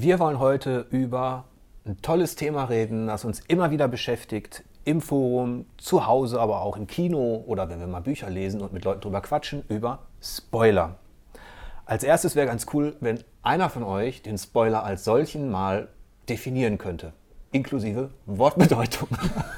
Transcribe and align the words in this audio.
Wir 0.00 0.20
wollen 0.20 0.38
heute 0.38 0.86
über 0.90 1.46
ein 1.84 2.00
tolles 2.02 2.36
Thema 2.36 2.66
reden, 2.66 3.08
das 3.08 3.24
uns 3.24 3.40
immer 3.48 3.72
wieder 3.72 3.88
beschäftigt, 3.88 4.62
im 4.84 5.00
Forum, 5.00 5.66
zu 5.76 6.06
Hause, 6.06 6.38
aber 6.40 6.62
auch 6.62 6.76
im 6.76 6.86
Kino 6.86 7.42
oder 7.48 7.68
wenn 7.68 7.80
wir 7.80 7.88
mal 7.88 7.98
Bücher 7.98 8.30
lesen 8.30 8.60
und 8.60 8.72
mit 8.72 8.84
Leuten 8.84 9.00
drüber 9.00 9.20
quatschen, 9.20 9.64
über 9.68 9.98
Spoiler. 10.22 10.98
Als 11.84 12.04
erstes 12.04 12.36
wäre 12.36 12.46
ganz 12.46 12.66
cool, 12.72 12.94
wenn 13.00 13.24
einer 13.42 13.70
von 13.70 13.82
euch 13.82 14.22
den 14.22 14.38
Spoiler 14.38 14.84
als 14.84 15.02
solchen 15.02 15.50
mal 15.50 15.88
definieren 16.28 16.78
könnte, 16.78 17.12
inklusive 17.50 18.10
Wortbedeutung. 18.26 19.08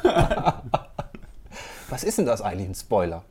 Was 1.91 2.03
ist 2.03 2.17
denn 2.17 2.25
das 2.25 2.41
eigentlich, 2.41 2.67
ein 2.67 2.75
Spoiler? 2.75 3.25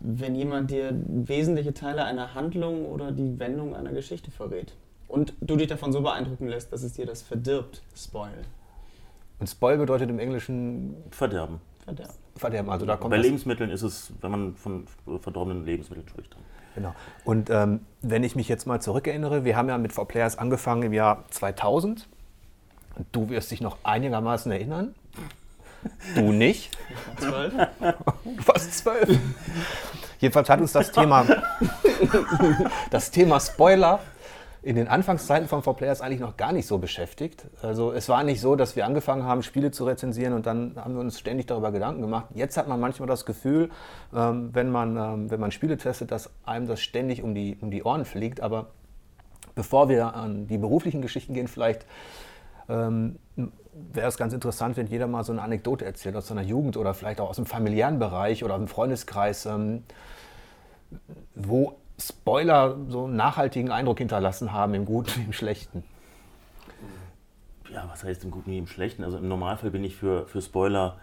Wenn 0.00 0.34
jemand 0.34 0.72
dir 0.72 0.90
wesentliche 1.06 1.72
Teile 1.72 2.02
einer 2.02 2.34
Handlung 2.34 2.84
oder 2.84 3.12
die 3.12 3.38
Wendung 3.38 3.76
einer 3.76 3.92
Geschichte 3.92 4.32
verrät 4.32 4.74
und 5.08 5.34
du 5.40 5.56
dich 5.56 5.68
davon 5.68 5.92
so 5.92 6.00
beeindrucken 6.00 6.48
lässt, 6.48 6.72
dass 6.72 6.82
es 6.82 6.94
dir 6.94 7.06
das 7.06 7.22
verdirbt, 7.22 7.82
Spoil. 7.96 8.44
Und 9.38 9.48
Spoil 9.48 9.78
bedeutet 9.78 10.10
im 10.10 10.18
Englischen 10.18 10.96
Verderben. 11.10 11.60
Verderben. 11.84 12.14
Verderben. 12.36 12.70
Also 12.70 12.86
da 12.86 12.96
kommt 12.96 13.10
Bei 13.10 13.18
Lebensmitteln 13.18 13.70
ist 13.70 13.82
es, 13.82 14.12
wenn 14.20 14.30
man 14.30 14.54
von 14.56 14.86
verdorbenen 15.20 15.64
Lebensmitteln 15.64 16.08
spricht. 16.08 16.32
dann. 16.34 16.40
Genau. 16.74 16.94
Und 17.24 17.48
ähm, 17.48 17.80
wenn 18.02 18.22
ich 18.22 18.36
mich 18.36 18.48
jetzt 18.48 18.66
mal 18.66 18.80
zurückerinnere, 18.80 19.44
wir 19.44 19.56
haben 19.56 19.68
ja 19.68 19.78
mit 19.78 19.92
4Players 19.92 20.36
angefangen 20.36 20.82
im 20.82 20.92
Jahr 20.92 21.24
2000. 21.30 22.06
Und 22.96 23.06
du 23.12 23.28
wirst 23.30 23.50
dich 23.50 23.60
noch 23.60 23.78
einigermaßen 23.82 24.50
erinnern. 24.52 24.94
Du 26.14 26.32
nicht. 26.32 26.76
Zwölf? 27.18 27.52
Du 28.24 28.48
warst 28.48 28.78
zwölf. 28.78 29.18
Jedenfalls 30.18 30.48
hat 30.50 30.60
uns 30.60 30.72
das 30.72 30.90
Thema, 30.90 31.26
das 32.90 33.10
Thema 33.10 33.38
Spoiler 33.38 34.00
in 34.66 34.74
den 34.74 34.88
Anfangszeiten 34.88 35.46
von 35.46 35.62
4Players 35.62 36.00
eigentlich 36.00 36.18
noch 36.18 36.36
gar 36.36 36.52
nicht 36.52 36.66
so 36.66 36.78
beschäftigt. 36.78 37.46
Also 37.62 37.92
es 37.92 38.08
war 38.08 38.24
nicht 38.24 38.40
so, 38.40 38.56
dass 38.56 38.74
wir 38.74 38.84
angefangen 38.84 39.22
haben, 39.22 39.44
Spiele 39.44 39.70
zu 39.70 39.84
rezensieren 39.84 40.32
und 40.32 40.44
dann 40.44 40.72
haben 40.74 40.94
wir 40.94 41.00
uns 41.02 41.20
ständig 41.20 41.46
darüber 41.46 41.70
Gedanken 41.70 42.02
gemacht. 42.02 42.26
Jetzt 42.34 42.56
hat 42.56 42.66
man 42.66 42.80
manchmal 42.80 43.06
das 43.06 43.24
Gefühl, 43.24 43.70
ähm, 44.12 44.50
wenn, 44.52 44.72
man, 44.72 44.96
ähm, 44.96 45.30
wenn 45.30 45.38
man 45.38 45.52
Spiele 45.52 45.76
testet, 45.76 46.10
dass 46.10 46.30
einem 46.44 46.66
das 46.66 46.80
ständig 46.80 47.22
um 47.22 47.32
die, 47.32 47.56
um 47.60 47.70
die 47.70 47.84
Ohren 47.84 48.04
fliegt. 48.04 48.40
Aber 48.40 48.70
bevor 49.54 49.88
wir 49.88 50.16
an 50.16 50.48
die 50.48 50.58
beruflichen 50.58 51.00
Geschichten 51.00 51.32
gehen, 51.32 51.46
vielleicht 51.46 51.86
ähm, 52.68 53.20
wäre 53.92 54.08
es 54.08 54.16
ganz 54.16 54.32
interessant, 54.32 54.76
wenn 54.76 54.88
jeder 54.88 55.06
mal 55.06 55.22
so 55.22 55.30
eine 55.30 55.42
Anekdote 55.42 55.84
erzählt 55.84 56.16
aus 56.16 56.26
seiner 56.26 56.42
Jugend 56.42 56.76
oder 56.76 56.92
vielleicht 56.92 57.20
auch 57.20 57.30
aus 57.30 57.36
dem 57.36 57.46
familiären 57.46 58.00
Bereich 58.00 58.42
oder 58.42 58.56
im 58.56 58.66
Freundeskreis, 58.66 59.46
ähm, 59.46 59.84
wo 61.36 61.76
Spoiler 61.98 62.76
so 62.88 63.04
einen 63.04 63.16
nachhaltigen 63.16 63.70
Eindruck 63.70 63.98
hinterlassen 63.98 64.52
haben, 64.52 64.74
im 64.74 64.84
Guten 64.84 65.20
wie 65.20 65.24
im 65.24 65.32
Schlechten. 65.32 65.84
Ja, 67.72 67.88
was 67.90 68.04
heißt 68.04 68.24
im 68.24 68.30
Guten 68.30 68.50
wie 68.50 68.58
im 68.58 68.66
Schlechten? 68.66 69.02
Also 69.04 69.18
im 69.18 69.28
Normalfall 69.28 69.70
bin 69.70 69.84
ich 69.84 69.96
für, 69.96 70.26
für 70.26 70.42
Spoiler 70.42 70.96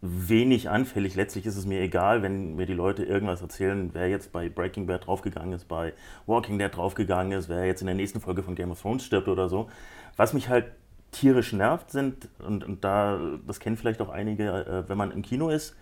wenig 0.00 0.68
anfällig. 0.68 1.14
Letztlich 1.14 1.46
ist 1.46 1.56
es 1.56 1.66
mir 1.66 1.80
egal, 1.80 2.22
wenn 2.22 2.56
mir 2.56 2.66
die 2.66 2.74
Leute 2.74 3.04
irgendwas 3.04 3.42
erzählen, 3.42 3.90
wer 3.92 4.08
jetzt 4.08 4.32
bei 4.32 4.48
Breaking 4.48 4.86
Bad 4.86 5.06
draufgegangen 5.06 5.52
ist, 5.52 5.68
bei 5.68 5.94
Walking 6.26 6.58
Dead 6.58 6.74
draufgegangen 6.74 7.32
ist, 7.32 7.48
wer 7.48 7.64
jetzt 7.64 7.80
in 7.80 7.86
der 7.86 7.96
nächsten 7.96 8.20
Folge 8.20 8.42
von 8.42 8.54
Game 8.54 8.70
of 8.70 8.80
Thrones 8.80 9.04
stirbt 9.04 9.28
oder 9.28 9.48
so. 9.48 9.68
Was 10.16 10.32
mich 10.32 10.48
halt 10.48 10.66
tierisch 11.12 11.52
nervt 11.52 11.90
sind, 11.90 12.28
und, 12.38 12.64
und 12.64 12.84
da, 12.84 13.18
das 13.46 13.60
kennen 13.60 13.76
vielleicht 13.76 14.00
auch 14.00 14.10
einige, 14.10 14.66
äh, 14.66 14.88
wenn 14.88 14.98
man 14.98 15.10
im 15.12 15.22
Kino 15.22 15.48
ist, 15.48 15.74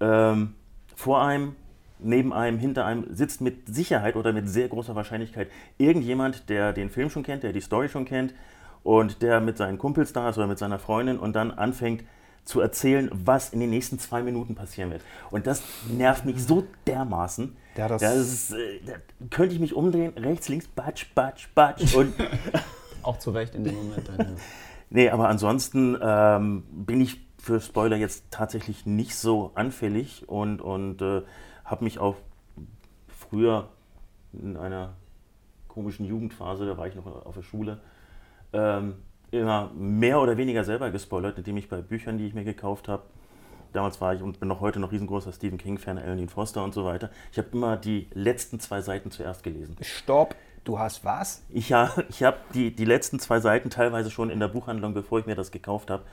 ähm, 0.00 0.54
vor 0.94 1.22
einem, 1.22 1.56
neben 2.04 2.32
einem, 2.32 2.58
hinter 2.58 2.84
einem 2.84 3.06
sitzt 3.14 3.40
mit 3.40 3.74
Sicherheit 3.74 4.16
oder 4.16 4.32
mit 4.32 4.48
sehr 4.48 4.68
großer 4.68 4.94
Wahrscheinlichkeit 4.94 5.48
irgendjemand, 5.78 6.48
der 6.48 6.72
den 6.72 6.90
Film 6.90 7.10
schon 7.10 7.22
kennt, 7.22 7.42
der 7.42 7.52
die 7.52 7.60
Story 7.60 7.88
schon 7.88 8.04
kennt 8.04 8.34
und 8.82 9.22
der 9.22 9.40
mit 9.40 9.56
seinen 9.58 9.78
Kumpels 9.78 10.12
da 10.12 10.28
ist 10.28 10.38
oder 10.38 10.46
mit 10.46 10.58
seiner 10.58 10.78
Freundin 10.78 11.18
und 11.18 11.34
dann 11.34 11.50
anfängt 11.50 12.04
zu 12.44 12.60
erzählen, 12.60 13.08
was 13.12 13.50
in 13.50 13.60
den 13.60 13.70
nächsten 13.70 13.98
zwei 14.00 14.22
Minuten 14.22 14.54
passieren 14.56 14.90
wird. 14.90 15.02
Und 15.30 15.46
das 15.46 15.62
nervt 15.88 16.24
mich 16.24 16.44
so 16.44 16.64
dermaßen. 16.88 17.56
Ja, 17.76 17.86
das- 17.88 18.02
ist, 18.02 18.52
äh, 18.52 18.80
da 18.84 18.92
könnte 19.30 19.54
ich 19.54 19.60
mich 19.60 19.74
umdrehen, 19.74 20.12
rechts, 20.16 20.48
links, 20.48 20.66
batsch, 20.66 21.06
batsch, 21.14 21.48
batsch 21.54 21.94
und 21.94 22.12
Auch 23.02 23.18
zu 23.18 23.30
Recht 23.32 23.54
in 23.54 23.64
dem 23.64 23.74
Moment. 23.74 24.08
Dann, 24.08 24.18
ja. 24.18 24.26
Nee, 24.90 25.08
aber 25.08 25.28
ansonsten 25.28 25.96
ähm, 26.02 26.64
bin 26.70 27.00
ich 27.00 27.20
für 27.38 27.60
Spoiler 27.60 27.96
jetzt 27.96 28.24
tatsächlich 28.30 28.84
nicht 28.86 29.16
so 29.16 29.50
anfällig 29.54 30.28
und, 30.28 30.60
und 30.60 31.00
äh, 31.00 31.22
habe 31.72 31.82
mich 31.82 31.98
auch 31.98 32.16
früher 33.08 33.68
in 34.32 34.56
einer 34.56 34.94
komischen 35.66 36.04
Jugendphase, 36.06 36.66
da 36.66 36.76
war 36.76 36.86
ich 36.86 36.94
noch 36.94 37.06
auf 37.06 37.34
der 37.34 37.42
Schule, 37.42 37.80
ähm, 38.52 38.94
immer 39.30 39.70
mehr 39.74 40.20
oder 40.20 40.36
weniger 40.36 40.64
selber 40.64 40.90
gespoilert, 40.90 41.38
indem 41.38 41.56
ich 41.56 41.68
bei 41.68 41.80
Büchern, 41.80 42.18
die 42.18 42.26
ich 42.26 42.34
mir 42.34 42.44
gekauft 42.44 42.88
habe, 42.88 43.02
damals 43.72 44.00
war 44.02 44.14
ich 44.14 44.22
und 44.22 44.38
bin 44.38 44.48
noch 44.48 44.60
heute 44.60 44.78
noch 44.78 44.92
riesengroßer 44.92 45.32
Stephen 45.32 45.56
King-Fan, 45.56 45.98
Alan 45.98 46.28
Foster 46.28 46.62
und 46.62 46.74
so 46.74 46.84
weiter, 46.84 47.10
ich 47.32 47.38
habe 47.38 47.48
immer 47.52 47.78
die 47.78 48.06
letzten 48.12 48.60
zwei 48.60 48.82
Seiten 48.82 49.10
zuerst 49.10 49.42
gelesen. 49.42 49.76
Stopp, 49.80 50.36
du 50.64 50.78
hast 50.78 51.04
was? 51.06 51.42
Ich, 51.48 51.70
ja, 51.70 51.90
ich 52.10 52.22
habe 52.22 52.36
die, 52.52 52.70
die 52.70 52.84
letzten 52.84 53.18
zwei 53.18 53.40
Seiten 53.40 53.70
teilweise 53.70 54.10
schon 54.10 54.28
in 54.28 54.40
der 54.40 54.48
Buchhandlung, 54.48 54.92
bevor 54.92 55.20
ich 55.20 55.26
mir 55.26 55.36
das 55.36 55.50
gekauft 55.50 55.90
habe, 55.90 56.04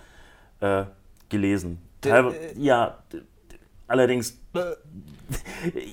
äh, 0.62 0.86
gelesen. 1.28 1.82
Teilwe 2.00 2.34
äh, 2.34 2.58
ja, 2.58 2.98
allerdings 3.90 4.40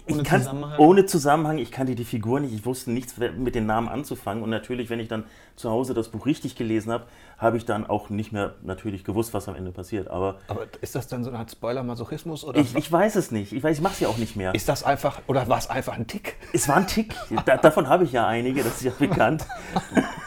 Ohne 0.09 0.23
kann- 0.23 0.41
Zusammenhang? 0.43 0.79
ohne 0.79 1.07
Zusammenhang. 1.07 1.59
Ich 1.59 1.71
kannte 1.71 1.95
die 1.95 2.05
Figur 2.05 2.41
nicht, 2.41 2.55
ich 2.55 2.65
wusste 2.65 2.91
nichts 2.93 3.17
mit 3.19 3.55
den 3.55 3.67
Namen 3.67 3.89
anzufangen. 3.89 4.43
Und 4.43 4.51
natürlich, 4.51 4.89
wenn 4.91 5.01
ich 5.01 5.09
dann 5.09 5.25
zu 5.57 5.71
Hause 5.71 5.93
das 5.95 6.09
Buch 6.09 6.25
richtig 6.27 6.55
gelesen 6.57 6.93
habe, 6.93 7.05
habe 7.39 7.57
ich 7.59 7.65
dann 7.67 7.87
auch 7.87 8.09
nicht 8.09 8.33
mehr 8.33 8.55
natürlich 8.63 9.05
gewusst, 9.05 9.35
was 9.35 9.49
am 9.49 9.57
Ende 9.57 9.73
passiert. 9.73 10.09
Aber 10.09 10.39
Aber 10.49 10.67
ist 10.81 10.95
das 10.95 11.07
dann 11.09 11.23
so 11.25 11.33
Art 11.33 11.51
Spoiler-Masochismus? 11.51 12.45
Oder 12.45 12.61
ich, 12.61 12.75
ich 12.77 12.91
weiß 12.91 13.17
es 13.17 13.31
nicht. 13.31 13.53
Ich 13.53 13.63
weiß, 13.63 13.77
ich 13.77 13.83
mache 13.83 13.95
es 13.95 14.01
ja 14.01 14.09
auch 14.09 14.17
nicht 14.19 14.37
mehr. 14.37 14.55
ist 14.55 14.69
das 14.69 14.85
einfach, 14.85 15.21
oder 15.27 15.47
war 15.49 15.59
es 15.59 15.69
einfach 15.69 15.95
ein 15.95 16.07
Tick? 16.07 16.37
es 16.53 16.67
war 16.69 16.77
ein 16.77 16.87
Tick. 16.87 17.15
Da, 17.45 17.57
davon 17.59 17.89
habe 17.89 18.05
ich 18.05 18.13
ja 18.13 18.27
einige, 18.27 18.63
das 18.63 18.77
ist 18.77 18.83
ja 18.85 18.93
bekannt. 18.99 19.45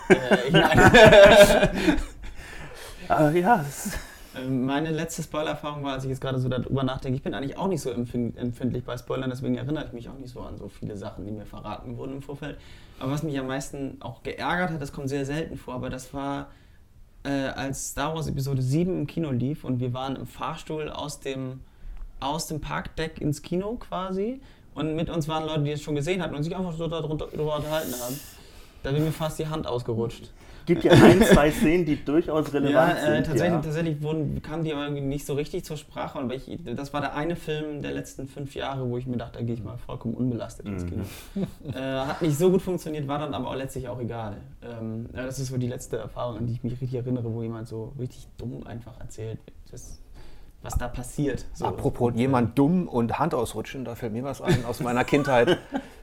Äh, 0.10 0.52
Aber 3.08 3.32
ja, 3.32 3.58
das 3.64 3.86
ist, 3.88 3.94
Ähm, 3.96 4.00
Meine 4.48 4.92
letzte 4.92 5.24
Spoiler-Erfahrung 5.24 5.84
war, 5.84 5.94
als 5.94 6.04
ich 6.04 6.10
jetzt 6.10 6.22
gerade 6.22 6.40
so 6.40 6.50
darüber 6.50 6.84
nachdenke, 6.84 7.16
ich 7.16 7.24
bin 7.24 7.34
eigentlich 7.34 7.58
auch 7.58 7.68
nicht 7.68 7.82
so 7.82 7.90
empfin- 7.90 8.38
empfindlich 8.38 8.84
bei 8.84 8.98
Spoilern, 8.98 9.30
deswegen 9.30 9.56
erinnere 9.56 9.86
ich 9.86 9.94
mich 9.94 10.10
auch 10.10 10.18
nicht 10.18 10.32
so 10.32 10.42
an 10.42 10.58
so 10.58 10.68
viele 10.70 10.98
Sachen, 10.98 11.26
die 11.26 11.32
mir 11.32 11.46
verraten 11.46 11.98
wurden 11.98 12.14
im 12.14 12.22
Vorfeld. 12.22 12.58
Aber 13.00 13.12
was 13.12 13.24
mich 13.24 13.38
am 13.40 13.48
meisten 13.48 13.98
auch 14.02 14.24
geärgert 14.24 14.72
hat, 14.72 14.82
das 14.82 14.92
kommt 14.92 15.10
sehr 15.10 15.26
selten 15.26 15.58
vor, 15.58 15.74
aber 15.76 15.90
das 15.90 16.14
war, 16.14 16.48
äh, 17.24 17.30
als 17.30 17.90
Star 17.90 18.14
Wars 18.16 18.28
Episode 18.28 18.62
7 18.62 19.00
im 19.00 19.08
Kino 19.08 19.32
lief 19.32 19.64
und 19.64 19.80
wir 19.80 19.94
waren 19.94 20.16
im 20.16 20.26
Fahrstuhl 20.28 20.90
aus 20.90 21.20
dem, 21.20 21.62
aus 22.20 22.48
dem 22.48 22.62
Parkdeck 22.62 23.20
ins 23.22 23.42
Kino 23.42 23.76
quasi 23.76 24.42
und 24.76 24.96
mit 24.96 25.10
uns 25.10 25.28
waren 25.28 25.46
Leute, 25.46 25.64
die 25.64 25.72
es 25.72 25.82
schon 25.82 25.96
gesehen 25.96 26.22
hatten 26.22 26.36
und 26.36 26.44
sich 26.44 26.56
einfach 26.56 26.74
so 26.74 26.88
darüber 26.88 27.28
unterhalten 27.58 27.94
haben. 28.02 28.20
Da 28.84 28.94
wäre 28.94 29.04
mir 29.04 29.12
fast 29.12 29.40
die 29.40 29.48
Hand 29.48 29.68
ausgerutscht. 29.68 30.32
Gibt 30.70 30.84
ja 30.84 30.92
ein, 30.92 31.22
zwei 31.24 31.52
Szenen, 31.52 31.86
die 31.86 32.04
durchaus 32.06 32.54
Ja, 32.54 32.60
relevant 32.60 32.98
äh, 32.98 33.02
sind. 33.02 33.26
tatsächlich, 33.26 33.52
ja. 33.52 33.62
tatsächlich 33.62 34.02
wurden, 34.02 34.42
kamen 34.42 34.64
die 34.64 34.72
aber 34.72 34.84
irgendwie 34.84 35.02
nicht 35.02 35.26
so 35.26 35.34
richtig 35.34 35.66
zur 35.66 35.78
Sprache. 35.78 36.18
Und 36.20 36.30
weil 36.30 36.38
ich, 36.38 36.60
das 36.76 36.94
war 36.94 37.02
der 37.02 37.16
eine 37.16 37.36
Film 37.36 37.82
der 37.82 37.92
letzten 37.92 38.28
fünf 38.28 38.56
Jahre, 38.56 38.90
wo 38.90 38.98
ich 38.98 39.08
mir 39.08 39.18
dachte, 39.18 39.40
da 39.40 39.44
gehe 39.44 39.56
ich 39.56 39.64
mal 39.64 39.78
vollkommen 39.78 40.14
unbelastet 40.14 40.68
ins 40.68 40.86
Kino. 40.86 41.04
äh, 41.74 41.80
hat 41.82 42.22
nicht 42.22 42.38
so 42.38 42.52
gut 42.52 42.62
funktioniert, 42.62 43.08
war 43.08 43.20
dann 43.20 43.34
aber 43.34 43.50
auch 43.50 43.56
letztlich 43.56 43.90
auch 43.90 44.00
egal. 44.00 44.38
Ähm, 44.62 45.10
ja, 45.14 45.26
das 45.26 45.40
ist 45.40 45.48
so 45.50 45.58
die 45.58 45.68
letzte 45.68 45.98
Erfahrung, 45.98 46.38
an 46.38 46.48
die 46.48 46.54
ich 46.54 46.64
mich 46.64 46.74
richtig 46.74 46.94
erinnere, 46.94 47.34
wo 47.34 47.42
jemand 47.42 47.68
so 47.68 47.94
richtig 48.00 48.28
dumm 48.38 48.66
einfach 48.66 49.00
erzählt, 49.00 49.40
das, 49.72 50.00
was 50.62 50.78
da 50.78 50.88
passiert. 50.88 51.46
So. 51.54 51.66
Apropos 51.66 52.14
jemand 52.16 52.58
dumm 52.60 52.88
und 52.88 53.18
Hand 53.18 53.34
ausrutschen, 53.34 53.86
da 53.86 53.96
fällt 53.96 54.14
mir 54.14 54.24
was 54.24 54.42
ein 54.42 54.66
aus 54.66 54.80
meiner 54.82 55.04
Kindheit. 55.04 55.58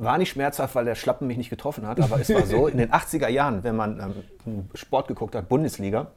War 0.00 0.18
nicht 0.18 0.30
schmerzhaft, 0.30 0.74
weil 0.74 0.84
der 0.84 0.94
Schlappen 0.94 1.26
mich 1.26 1.36
nicht 1.36 1.50
getroffen 1.50 1.86
hat, 1.86 2.00
aber 2.00 2.20
es 2.20 2.32
war 2.32 2.46
so, 2.46 2.66
in 2.66 2.78
den 2.78 2.90
80er 2.92 3.28
Jahren, 3.28 3.64
wenn 3.64 3.76
man 3.76 4.14
ähm, 4.46 4.68
Sport 4.74 5.08
geguckt 5.08 5.34
hat, 5.34 5.48
Bundesliga, 5.48 6.08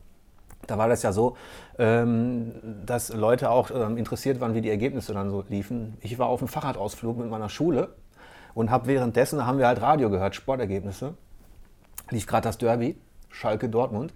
da 0.68 0.78
war 0.78 0.88
das 0.88 1.04
ja 1.04 1.12
so, 1.12 1.38
ähm, 1.78 2.54
dass 2.86 3.13
Leute 3.13 3.50
auch 3.51 3.69
ähm, 3.72 3.98
interessiert 3.98 4.39
waren, 4.39 4.54
wie 4.56 4.62
die 4.62 4.69
Ergebnisse 4.69 5.13
dann 5.13 5.30
so 5.30 5.44
liefen. 5.50 5.98
Ich 6.01 6.18
war 6.18 6.28
auf 6.28 6.42
einem 6.42 6.48
Fahrradausflug 6.48 7.18
mit 7.18 7.30
meiner 7.30 7.50
Schule 7.50 7.89
und 8.54 8.72
habe 8.72 8.88
währenddessen, 8.88 9.38
da 9.38 9.45
haben 9.45 9.60
wir 9.60 9.68
halt 9.68 9.81
Radio 9.81 10.10
gehört, 10.10 10.36
Sportergebnisse. 10.36 11.13
Lief 12.10 12.25
gerade 12.28 12.44
das 12.44 12.57
Derby, 12.57 12.98
Schalke 13.30 13.69
Dortmund. 13.69 14.13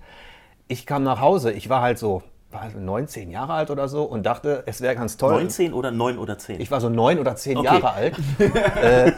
Ich 0.67 0.85
kam 0.85 1.03
nach 1.03 1.19
Hause, 1.19 1.51
ich 1.51 1.69
war 1.69 1.81
halt 1.81 1.97
so, 1.99 2.23
war 2.51 2.61
halt 2.61 2.79
19 2.79 3.29
Jahre 3.29 3.53
alt 3.53 3.69
oder 3.69 3.87
so 3.87 4.03
und 4.03 4.25
dachte, 4.25 4.63
es 4.65 4.81
wäre 4.81 4.95
ganz 4.95 5.17
toll. 5.17 5.33
19 5.33 5.73
oder 5.73 5.91
9 5.91 6.17
oder 6.17 6.37
10? 6.37 6.61
Ich 6.61 6.71
war 6.71 6.81
so 6.81 6.89
neun 6.89 7.19
oder 7.19 7.35
zehn 7.35 7.57
Okay. 7.57 7.65
Jahre 7.65 7.91
alt 7.91 8.15
äh, 8.39 9.11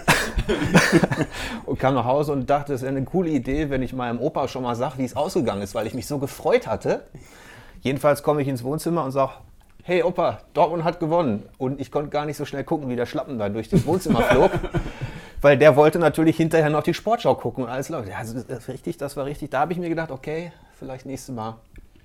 und 1.66 1.80
kam 1.80 1.94
nach 1.94 2.06
Hause 2.06 2.32
und 2.34 2.50
dachte, 2.50 2.74
es 2.74 2.82
wäre 2.82 2.96
eine 2.96 3.06
coole 3.06 3.30
Idee, 3.30 3.70
wenn 3.70 3.82
ich 3.82 3.94
meinem 3.94 4.20
Opa 4.20 4.48
schon 4.48 4.64
mal 4.64 4.76
sage, 4.76 4.98
wie 4.98 5.06
es 5.06 5.16
ausgegangen 5.16 5.62
ist, 5.62 5.76
weil 5.76 5.88
ich 5.88 5.94
mich 5.94 6.08
so 6.08 6.18
gefreut 6.18 6.68
hatte. 6.68 7.04
Jedenfalls 7.82 8.24
komme 8.24 8.42
ich 8.42 8.48
ins 8.48 8.64
Wohnzimmer 8.64 9.04
und 9.04 9.12
sage, 9.12 9.32
hey 9.84 10.04
Opa, 10.04 10.40
Dortmund 10.54 10.84
hat 10.84 11.00
gewonnen. 11.00 11.44
Und 11.58 11.82
ich 11.82 11.92
konnte 11.92 12.10
gar 12.10 12.26
nicht 12.26 12.38
so 12.38 12.46
schnell 12.46 12.64
gucken, 12.64 12.90
wie 12.90 12.96
der 12.96 13.06
Schlappen 13.06 13.40
da 13.40 13.50
durch 13.50 13.70
das 13.70 13.86
Wohnzimmer 13.86 14.22
flog. 14.22 14.52
weil 15.42 15.58
der 15.58 15.76
wollte 15.76 16.00
natürlich 16.00 16.38
hinterher 16.38 16.70
noch 16.70 16.84
die 16.84 16.94
Sportschau 16.94 17.36
gucken 17.36 17.64
und 17.64 17.70
alles 17.70 17.90
läuft. 17.90 18.10
Ja, 18.10 18.18
also 18.18 18.34
das 18.40 18.46
ist 18.46 18.68
richtig, 18.68 18.98
das 18.98 19.18
war 19.18 19.26
richtig. 19.26 19.50
Da 19.50 19.62
habe 19.62 19.74
ich 19.74 19.80
mir 19.80 19.90
gedacht, 19.90 20.12
okay, 20.12 20.52
vielleicht 20.78 21.06
nächstes 21.06 21.36
Mal 21.36 21.58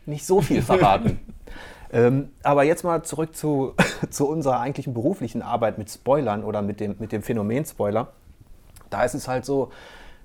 nicht 0.07 0.25
so 0.25 0.41
viel 0.41 0.63
verraten. 0.63 1.21
ähm, 1.93 2.31
aber 2.43 2.65
jetzt 2.65 2.83
mal 2.83 3.03
zurück 3.03 3.37
zu, 3.37 3.75
zu 4.11 4.29
unserer 4.29 4.61
eigentlichen 4.61 4.95
beruflichen 4.95 5.43
Arbeit 5.43 5.79
mit 5.79 5.91
Spoilern 5.91 6.45
oder 6.45 6.63
mit 6.63 6.81
dem, 6.81 6.97
mit 6.99 7.13
dem 7.13 7.23
Phänomen 7.23 7.65
Spoiler. 7.67 8.09
Da 8.97 9.05
ist 9.05 9.13
es 9.13 9.29
halt 9.29 9.45
so, 9.45 9.71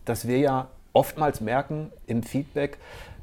dass 0.06 0.30
wir 0.30 0.38
ja 0.38 0.70
oftmals 0.94 1.42
merken 1.42 1.92
im 2.08 2.24
Feedback, 2.24 2.78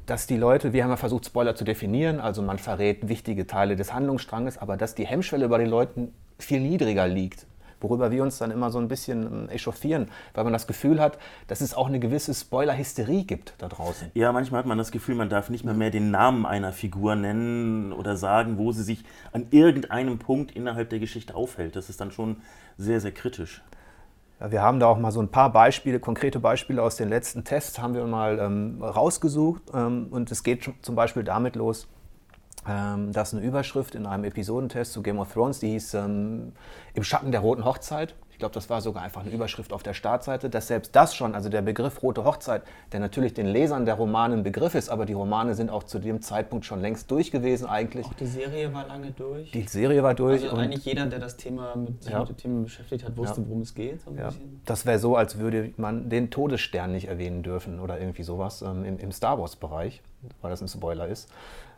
dass 0.05 0.27
die 0.27 0.37
Leute, 0.37 0.73
wir 0.73 0.83
haben 0.83 0.91
ja 0.91 0.95
versucht, 0.95 1.25
Spoiler 1.25 1.55
zu 1.55 1.63
definieren, 1.63 2.19
also 2.19 2.43
man 2.43 2.59
verrät 2.59 3.09
wichtige 3.09 3.47
Teile 3.47 3.75
des 3.75 3.91
Handlungsstranges, 3.91 4.59
aber 4.59 4.77
dass 4.77 4.93
die 4.93 5.07
Hemmschwelle 5.07 5.49
bei 5.49 5.57
den 5.57 5.67
Leuten 5.67 6.13
viel 6.37 6.59
niedriger 6.59 7.07
liegt 7.07 7.47
worüber 7.81 8.11
wir 8.11 8.23
uns 8.23 8.37
dann 8.37 8.51
immer 8.51 8.71
so 8.71 8.77
ein 8.77 8.89
bisschen 8.89 9.23
ähm, 9.23 9.49
echauffieren, 9.49 10.09
weil 10.33 10.43
man 10.43 10.51
das 10.51 10.67
Gefühl 10.67 10.99
hat, 10.99 11.17
dass 11.47 11.61
es 11.61 11.73
auch 11.73 11.87
eine 11.87 12.01
gewisse 12.01 12.33
Spoiler-Hysterie 12.33 13.23
gibt 13.23 13.53
da 13.59 13.69
draußen. 13.69 14.11
Ja, 14.15 14.33
manchmal 14.33 14.59
hat 14.59 14.65
man 14.65 14.77
das 14.77 14.91
Gefühl, 14.91 15.15
man 15.15 15.29
darf 15.29 15.49
nicht 15.49 15.63
mehr, 15.63 15.73
mehr 15.73 15.89
den 15.89 16.11
Namen 16.11 16.45
einer 16.45 16.73
Figur 16.73 17.15
nennen 17.15 17.93
oder 17.93 18.17
sagen, 18.17 18.57
wo 18.57 18.73
sie 18.73 18.83
sich 18.83 19.05
an 19.31 19.47
irgendeinem 19.51 20.19
Punkt 20.19 20.51
innerhalb 20.51 20.89
der 20.89 20.99
Geschichte 20.99 21.35
aufhält. 21.35 21.77
Das 21.77 21.89
ist 21.89 22.01
dann 22.01 22.11
schon 22.11 22.41
sehr, 22.77 22.99
sehr 22.99 23.13
kritisch. 23.13 23.61
Wir 24.47 24.61
haben 24.61 24.79
da 24.79 24.87
auch 24.87 24.97
mal 24.97 25.11
so 25.11 25.21
ein 25.21 25.27
paar 25.27 25.51
Beispiele, 25.51 25.99
konkrete 25.99 26.39
Beispiele 26.39 26.81
aus 26.81 26.95
den 26.95 27.09
letzten 27.09 27.43
Tests 27.43 27.79
haben 27.79 27.93
wir 27.93 28.05
mal 28.05 28.39
ähm, 28.39 28.81
rausgesucht. 28.81 29.63
Ähm, 29.73 30.07
und 30.11 30.31
es 30.31 30.43
geht 30.43 30.69
zum 30.81 30.95
Beispiel 30.95 31.23
damit 31.23 31.57
los, 31.57 31.87
ähm, 32.67 33.11
das 33.11 33.29
ist 33.29 33.39
eine 33.39 33.47
Überschrift 33.47 33.95
in 33.95 34.05
einem 34.05 34.23
Episodentest 34.23 34.93
zu 34.93 35.01
Game 35.01 35.19
of 35.19 35.33
Thrones, 35.33 35.59
die 35.59 35.71
hieß 35.71 35.93
ähm, 35.95 36.53
Im 36.93 37.03
Schatten 37.03 37.31
der 37.31 37.41
roten 37.41 37.65
Hochzeit. 37.65 38.15
Ich 38.39 38.41
glaube, 38.41 38.53
das 38.53 38.69
war 38.69 38.79
sogar 38.79 39.03
einfach 39.03 39.19
eine 39.19 39.31
Überschrift 39.31 39.73
auf 39.73 39.83
der 39.83 39.93
Startseite, 39.93 40.49
dass 40.49 40.67
selbst 40.67 40.95
das 40.95 41.13
schon, 41.13 41.35
also 41.35 41.49
der 41.49 41.61
Begriff 41.61 42.01
rote 42.01 42.23
Hochzeit, 42.23 42.61
der 42.93 43.01
natürlich 43.01 43.33
den 43.33 43.47
Lesern 43.47 43.85
der 43.85 43.95
Romane 43.95 44.35
ein 44.35 44.43
Begriff 44.43 44.75
ist, 44.75 44.87
aber 44.87 45.05
die 45.05 45.11
Romane 45.11 45.55
sind 45.55 45.69
auch 45.69 45.83
zu 45.83 45.99
dem 45.99 46.21
Zeitpunkt 46.21 46.65
schon 46.65 46.79
längst 46.79 47.11
durch 47.11 47.31
gewesen 47.31 47.67
eigentlich. 47.67 48.05
Auch 48.05 48.13
die 48.13 48.25
Serie 48.27 48.73
war 48.73 48.87
lange 48.87 49.11
durch. 49.11 49.51
Die 49.51 49.63
Serie 49.63 50.03
war 50.03 50.13
durch. 50.13 50.41
Also 50.43 50.55
eigentlich 50.55 50.85
jeder, 50.85 51.07
der 51.07 51.19
das 51.19 51.35
Thema 51.35 51.75
mit, 51.75 52.05
ja. 52.05 52.19
mit 52.19 52.29
dem 52.29 52.37
Thema 52.37 52.63
beschäftigt 52.63 53.03
hat, 53.03 53.17
wusste, 53.17 53.41
Ja. 53.41 53.47
worum 53.49 53.59
es 53.63 53.75
geht. 53.75 53.99
So 54.03 54.11
Ja. 54.11 54.29
Das 54.63 54.85
wäre 54.85 54.99
so, 54.99 55.17
als 55.17 55.37
würde 55.37 55.73
man 55.75 56.09
den 56.09 56.29
Todesstern 56.29 56.93
nicht 56.93 57.09
erwähnen 57.09 57.43
dürfen 57.43 57.81
oder 57.81 57.99
irgendwie 57.99 58.23
sowas 58.23 58.61
ähm, 58.61 58.85
im, 58.85 58.99
im 58.99 59.11
Star 59.11 59.37
Wars-Bereich, 59.37 60.01
weil 60.41 60.49
das 60.49 60.61
ein 60.61 60.69
Spoiler 60.69 61.09
ist. 61.09 61.29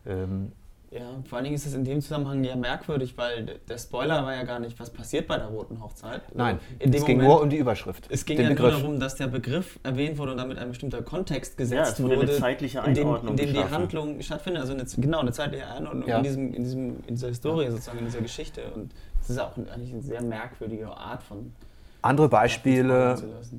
Ähm, 0.05 0.51
Ja, 0.91 0.99
vor 1.25 1.37
allen 1.37 1.45
Dingen 1.45 1.55
ist 1.55 1.65
es 1.65 1.73
in 1.73 1.85
dem 1.85 2.01
Zusammenhang 2.01 2.43
ja 2.43 2.53
merkwürdig, 2.57 3.17
weil 3.17 3.59
der 3.69 3.77
Spoiler 3.77 4.25
war 4.25 4.35
ja 4.35 4.43
gar 4.43 4.59
nicht, 4.59 4.77
was 4.77 4.89
passiert 4.89 5.25
bei 5.25 5.37
der 5.37 5.47
roten 5.47 5.81
Hochzeit. 5.81 6.21
Also 6.25 6.33
nein, 6.37 6.59
in 6.79 6.91
dem 6.91 6.99
es 6.99 7.05
ging 7.05 7.15
Moment, 7.15 7.29
nur 7.33 7.41
um 7.43 7.49
die 7.49 7.57
Überschrift. 7.57 8.07
es 8.09 8.25
ging 8.25 8.35
den 8.35 8.43
ja 8.43 8.49
Begriff. 8.49 8.71
nur 8.73 8.81
darum, 8.81 8.99
dass 8.99 9.15
der 9.15 9.27
Begriff 9.27 9.79
erwähnt 9.83 10.17
wurde 10.17 10.31
und 10.33 10.37
damit 10.37 10.57
ein 10.57 10.67
bestimmter 10.67 11.01
Kontext 11.01 11.55
gesetzt 11.57 11.93
es 11.93 12.03
wurde 12.03 12.19
eine 12.19 12.31
zeitliche 12.33 12.79
in 12.79 12.93
dem, 12.93 13.07
Einordnung 13.07 13.37
in 13.37 13.37
dem 13.37 13.53
die. 13.53 13.63
Handlung 13.63 14.21
stattfindet. 14.21 14.61
Also 14.63 14.73
eine, 14.73 14.83
genau, 14.83 15.19
eine 15.21 15.31
zeitliche 15.31 15.65
Einordnung 15.65 16.09
Ja. 16.09 16.17
in, 16.17 16.23
diesem, 16.23 16.53
in, 16.53 16.63
diesem, 16.65 16.89
in 17.07 17.15
dieser 17.15 17.29
Historie 17.29 17.69
sozusagen, 17.69 17.99
in 17.99 18.05
dieser 18.05 18.21
Geschichte. 18.21 18.61
Und 18.75 18.91
es 19.21 19.29
ist 19.29 19.39
auch 19.39 19.55
eigentlich 19.55 19.93
eine 19.93 20.01
sehr 20.01 20.21
merkwürdige 20.21 20.89
Art 20.89 21.23
von 21.23 21.53
Andere 22.01 22.27
Beispiele, 22.27 23.15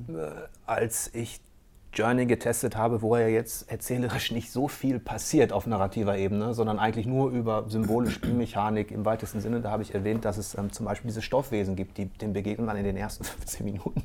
äh, 0.09 0.21
als 0.67 1.09
ich 1.15 1.39
Journey 1.93 2.25
getestet 2.25 2.75
habe, 2.75 3.03
wo 3.03 3.15
ja 3.15 3.27
jetzt 3.27 3.69
erzählerisch 3.71 4.31
nicht 4.31 4.51
so 4.51 4.67
viel 4.67 4.99
passiert 4.99 5.53
auf 5.53 5.67
narrativer 5.67 6.17
Ebene, 6.17 6.55
sondern 6.55 6.79
eigentlich 6.79 7.05
nur 7.05 7.29
über 7.29 7.65
Symbole, 7.67 8.09
Spielmechanik 8.09 8.89
im 8.89 9.05
weitesten 9.05 9.41
Sinne. 9.41 9.61
Da 9.61 9.69
habe 9.69 9.83
ich 9.83 9.93
erwähnt, 9.93 10.25
dass 10.25 10.37
es 10.37 10.57
ähm, 10.57 10.71
zum 10.71 10.87
Beispiel 10.87 11.09
diese 11.09 11.21
Stoffwesen 11.21 11.75
gibt, 11.75 11.99
die, 11.99 12.05
dem 12.07 12.33
begegnet 12.33 12.65
man 12.65 12.77
in 12.77 12.83
den 12.83 12.97
ersten 12.97 13.23
15 13.23 13.63
Minuten. 13.63 14.01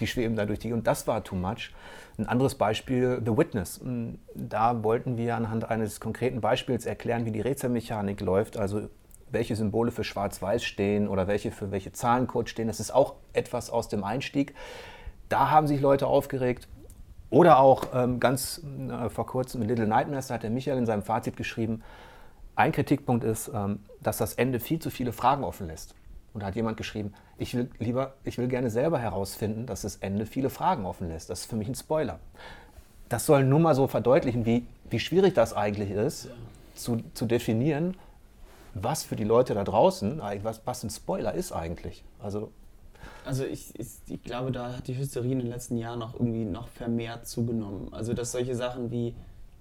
Die 0.00 0.06
schweben 0.08 0.34
da 0.34 0.46
durch 0.46 0.58
die 0.58 0.72
und 0.72 0.86
das 0.88 1.06
war 1.06 1.22
too 1.22 1.36
much. 1.36 1.72
Ein 2.18 2.26
anderes 2.26 2.56
Beispiel, 2.56 3.22
The 3.24 3.36
Witness. 3.36 3.80
Mm, 3.84 4.14
Da 4.34 4.82
wollten 4.82 5.16
wir 5.16 5.36
anhand 5.36 5.70
eines 5.70 6.00
konkreten 6.00 6.40
Beispiels 6.40 6.86
erklären, 6.86 7.24
wie 7.24 7.30
die 7.30 7.40
Rätselmechanik 7.40 8.20
läuft, 8.20 8.56
also 8.56 8.88
welche 9.30 9.54
Symbole 9.54 9.92
für 9.92 10.02
Schwarz-Weiß 10.02 10.64
stehen 10.64 11.06
oder 11.06 11.28
welche 11.28 11.52
für 11.52 11.70
welche 11.70 11.92
Zahlencodes 11.92 12.50
stehen. 12.50 12.66
Das 12.66 12.80
ist 12.80 12.92
auch 12.92 13.14
etwas 13.32 13.70
aus 13.70 13.88
dem 13.88 14.02
Einstieg. 14.02 14.54
Da 15.28 15.50
haben 15.50 15.68
sich 15.68 15.80
Leute 15.80 16.08
aufgeregt. 16.08 16.66
Oder 17.30 17.58
auch 17.58 17.88
ähm, 17.94 18.20
ganz 18.20 18.62
äh, 18.88 19.10
vor 19.10 19.26
kurzem 19.26 19.60
mit 19.60 19.68
Little 19.68 19.86
Nightmares, 19.86 20.28
da 20.28 20.34
hat 20.34 20.42
der 20.42 20.50
Michael 20.50 20.78
in 20.78 20.86
seinem 20.86 21.02
Fazit 21.02 21.36
geschrieben, 21.36 21.82
ein 22.56 22.72
Kritikpunkt 22.72 23.24
ist, 23.24 23.50
ähm, 23.54 23.80
dass 24.00 24.16
das 24.16 24.34
Ende 24.34 24.60
viel 24.60 24.78
zu 24.78 24.90
viele 24.90 25.12
Fragen 25.12 25.44
offen 25.44 25.66
lässt. 25.66 25.94
Und 26.32 26.42
da 26.42 26.46
hat 26.46 26.56
jemand 26.56 26.76
geschrieben, 26.76 27.12
ich 27.36 27.54
will 27.54 27.70
lieber, 27.78 28.14
ich 28.24 28.38
will 28.38 28.48
gerne 28.48 28.70
selber 28.70 28.98
herausfinden, 28.98 29.66
dass 29.66 29.82
das 29.82 29.96
Ende 29.96 30.26
viele 30.26 30.50
Fragen 30.50 30.86
offen 30.86 31.08
lässt. 31.08 31.30
Das 31.30 31.40
ist 31.40 31.50
für 31.50 31.56
mich 31.56 31.68
ein 31.68 31.74
Spoiler. 31.74 32.18
Das 33.08 33.26
soll 33.26 33.44
nur 33.44 33.60
mal 33.60 33.74
so 33.74 33.86
verdeutlichen, 33.86 34.44
wie, 34.44 34.66
wie 34.90 35.00
schwierig 35.00 35.34
das 35.34 35.54
eigentlich 35.54 35.90
ist, 35.90 36.28
zu, 36.74 37.02
zu 37.14 37.26
definieren, 37.26 37.96
was 38.74 39.02
für 39.02 39.16
die 39.16 39.24
Leute 39.24 39.54
da 39.54 39.64
draußen, 39.64 40.20
was, 40.42 40.60
was 40.64 40.82
ein 40.82 40.90
Spoiler 40.90 41.34
ist 41.34 41.52
eigentlich. 41.52 42.04
Also 42.20 42.50
Also 43.24 43.44
ich, 43.44 43.78
ich, 43.78 43.88
ich 44.08 44.22
glaube, 44.22 44.52
da 44.52 44.76
hat 44.76 44.88
die 44.88 44.96
Hysterie 44.96 45.32
in 45.32 45.38
den 45.38 45.48
letzten 45.48 45.76
Jahren 45.76 46.02
auch 46.02 46.14
irgendwie 46.14 46.44
noch 46.44 46.68
vermehrt 46.68 47.26
zugenommen. 47.26 47.92
Also 47.92 48.14
dass 48.14 48.32
solche 48.32 48.54
Sachen 48.54 48.90
wie, 48.90 49.14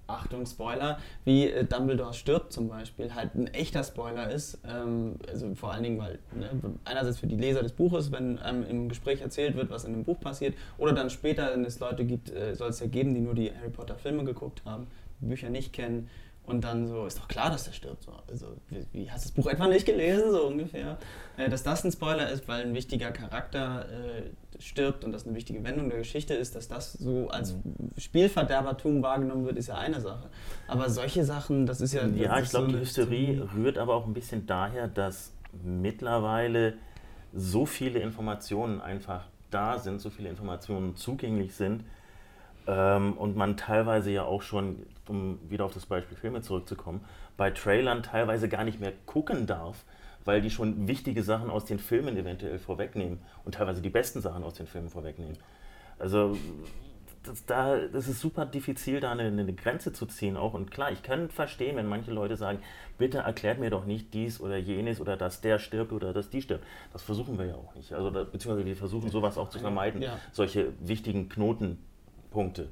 Achtung, 0.08 0.46
Spoiler, 0.46 1.00
wie 1.26 1.50
äh, 1.50 1.66
Dumbledore 1.66 2.14
stirbt 2.14 2.54
zum 2.54 2.70
Beispiel, 2.70 3.14
halt 3.14 3.36
ein 3.36 3.48
echter 3.48 3.84
Spoiler 3.84 4.32
ist. 4.32 4.60
Ähm, 4.66 5.16
also 5.28 5.54
vor 5.56 5.74
allen 5.74 5.84
Dingen, 5.84 6.00
weil 6.00 6.20
ne, 6.34 6.50
einerseits 6.86 7.20
für 7.20 7.28
die 7.28 7.36
Leser 7.36 7.62
des 7.62 7.74
Buches, 7.74 8.12
wenn 8.12 8.40
einem 8.40 8.66
im 8.66 8.90
Gespräch 8.90 9.22
erzählt 9.22 9.56
wird, 9.56 9.70
was 9.70 9.84
in 9.84 9.94
dem 9.94 10.06
Buch 10.06 10.20
passiert, 10.20 10.56
oder 10.78 10.94
dann 10.94 11.10
später, 11.10 11.52
wenn 11.52 11.66
es 11.66 11.80
Leute 11.80 12.06
gibt, 12.06 12.32
äh, 12.32 12.56
soll 12.56 12.70
es 12.70 12.80
ja 12.80 12.88
geben, 12.88 13.14
die 13.14 13.22
nur 13.22 13.36
die 13.36 13.52
Harry 13.54 13.70
Potter 13.70 13.96
Filme 13.96 14.24
geguckt 14.24 14.62
haben, 14.66 14.88
die 15.20 15.26
Bücher 15.26 15.50
nicht 15.50 15.74
kennen. 15.74 16.10
Und 16.48 16.64
dann 16.64 16.88
so, 16.88 17.06
ist 17.06 17.20
doch 17.20 17.28
klar, 17.28 17.52
dass 17.52 17.66
der 17.66 17.74
stirbt. 17.74 18.04
So. 18.04 18.14
Also, 18.30 18.48
wie, 18.70 18.86
wie, 18.94 19.12
hast 19.12 19.26
du 19.26 19.30
das 19.30 19.36
Buch 19.36 19.52
etwa 19.52 19.68
nicht 19.68 19.86
gelesen, 19.86 20.32
so 20.32 20.48
ungefähr? 20.48 20.98
Äh, 21.36 21.50
dass 21.50 21.62
das 21.62 21.84
ein 21.84 21.92
Spoiler 21.92 22.32
ist, 22.32 22.48
weil 22.48 22.62
ein 22.62 22.74
wichtiger 22.74 23.12
Charakter 23.12 23.86
äh, 23.90 24.62
stirbt 24.62 25.04
und 25.04 25.12
das 25.12 25.28
eine 25.28 25.36
wichtige 25.36 25.62
Wendung 25.66 25.90
der 25.90 26.00
Geschichte 26.00 26.34
ist, 26.34 26.56
dass 26.56 26.70
das 26.70 26.94
so 26.94 27.28
als 27.28 27.54
Spielverderbertum 27.98 29.04
wahrgenommen 29.04 29.46
wird, 29.46 29.58
ist 29.58 29.68
ja 29.68 29.76
eine 29.76 30.00
Sache. 30.00 30.30
Aber 30.70 30.90
solche 30.90 31.26
Sachen, 31.26 31.66
das 31.66 31.82
ist 31.82 31.94
ja. 31.94 32.08
Ja, 32.08 32.40
ich 32.40 32.50
glaube, 32.50 32.68
so 32.68 32.78
die 32.78 32.80
Hysterie 32.80 33.50
rührt 33.54 33.78
aber 33.78 33.96
auch 33.96 34.08
ein 34.08 34.14
bisschen 34.14 34.48
daher, 34.48 34.88
dass 34.88 35.34
mittlerweile 35.64 36.76
so 37.34 37.66
viele 37.66 38.00
Informationen 38.00 38.80
einfach 38.80 39.26
da 39.52 39.80
sind, 39.80 40.00
so 40.00 40.10
viele 40.10 40.30
Informationen 40.30 40.96
zugänglich 40.96 41.56
sind 41.56 41.84
ähm, 42.68 43.14
und 43.14 43.36
man 43.36 43.58
teilweise 43.58 44.12
ja 44.12 44.24
auch 44.24 44.42
schon, 44.42 44.86
um 45.08 45.40
wieder 45.50 45.66
auf 45.66 45.74
das 45.74 45.86
Beispiel 45.86 46.18
Filme 46.18 46.42
zurückzukommen, 46.42 47.02
bei 47.38 47.52
Trailern 47.52 48.04
teilweise 48.04 48.50
gar 48.50 48.64
nicht 48.64 48.80
mehr 48.80 48.94
gucken 49.06 49.48
darf, 49.48 49.84
weil 50.26 50.42
die 50.42 50.50
schon 50.50 50.88
wichtige 50.88 51.24
Sachen 51.24 51.50
aus 51.50 51.66
den 51.66 51.80
Filmen 51.80 52.18
eventuell 52.18 52.60
vorwegnehmen 52.60 53.20
und 53.46 53.56
teilweise 53.56 53.82
die 53.82 53.90
besten 53.90 54.22
Sachen 54.22 54.44
aus 54.44 54.56
den 54.56 54.68
Filmen 54.68 54.90
vorwegnehmen. 54.90 55.38
Also 56.00 56.38
das, 57.24 57.46
da, 57.46 57.78
das 57.92 58.08
ist 58.08 58.20
super 58.22 58.46
diffizil, 58.46 59.00
da 59.00 59.12
eine, 59.12 59.24
eine 59.24 59.54
Grenze 59.54 59.94
zu 59.94 60.06
ziehen 60.06 60.38
auch. 60.38 60.54
Und 60.54 60.72
klar, 60.72 60.92
ich 60.92 61.04
kann 61.04 61.30
verstehen, 61.30 61.76
wenn 61.76 61.88
manche 61.88 62.12
Leute 62.12 62.38
sagen, 62.38 62.60
bitte 62.98 63.20
erklärt 63.20 63.60
mir 63.60 63.70
doch 63.70 63.86
nicht 63.86 64.14
dies 64.14 64.40
oder 64.40 64.58
jenes 64.58 65.00
oder 65.02 65.18
dass 65.18 65.42
der 65.42 65.60
stirbt 65.60 65.92
oder 65.94 66.14
dass 66.14 66.30
die 66.30 66.42
stirbt. 66.42 66.66
Das 66.94 67.04
versuchen 67.04 67.38
wir 67.38 67.46
ja 67.46 67.56
auch 67.56 67.76
nicht. 67.76 67.94
Also 67.94 68.12
beziehungsweise 68.12 68.66
wir 68.66 68.76
versuchen 68.76 69.10
sowas 69.10 69.38
auch 69.38 69.50
zu 69.50 69.60
vermeiden, 69.60 70.02
Ja. 70.02 70.18
solche 70.32 70.74
wichtigen 70.80 71.30
Knotenpunkte. 72.38 72.70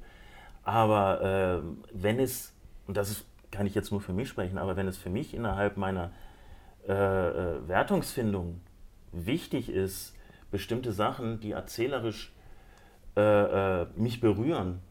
Aber 0.64 1.20
ähm, 1.22 1.84
wenn 1.92 2.20
es, 2.20 2.54
und 2.88 2.98
das 2.98 3.10
ist, 3.10 3.26
kann 3.52 3.68
ich 3.68 3.76
jetzt 3.76 3.92
nur 3.92 4.02
für 4.02 4.14
mich 4.14 4.30
sprechen, 4.30 4.58
aber 4.58 4.76
wenn 4.76 4.88
es 4.88 4.98
für 4.98 5.10
mich 5.10 5.34
innerhalb 5.34 5.78
meiner 5.78 6.12
äh, 6.88 6.94
äh, 6.94 7.68
Wertungsfindung 7.68 8.62
wichtig 9.12 9.70
ist, 9.70 10.14
bestimmte 10.52 10.92
Sachen, 10.92 11.40
die 11.40 11.52
erzählerisch 11.52 12.34
äh, 13.16 13.22
äh, 13.22 13.88
mich 13.96 14.20
berühren, 14.20 14.82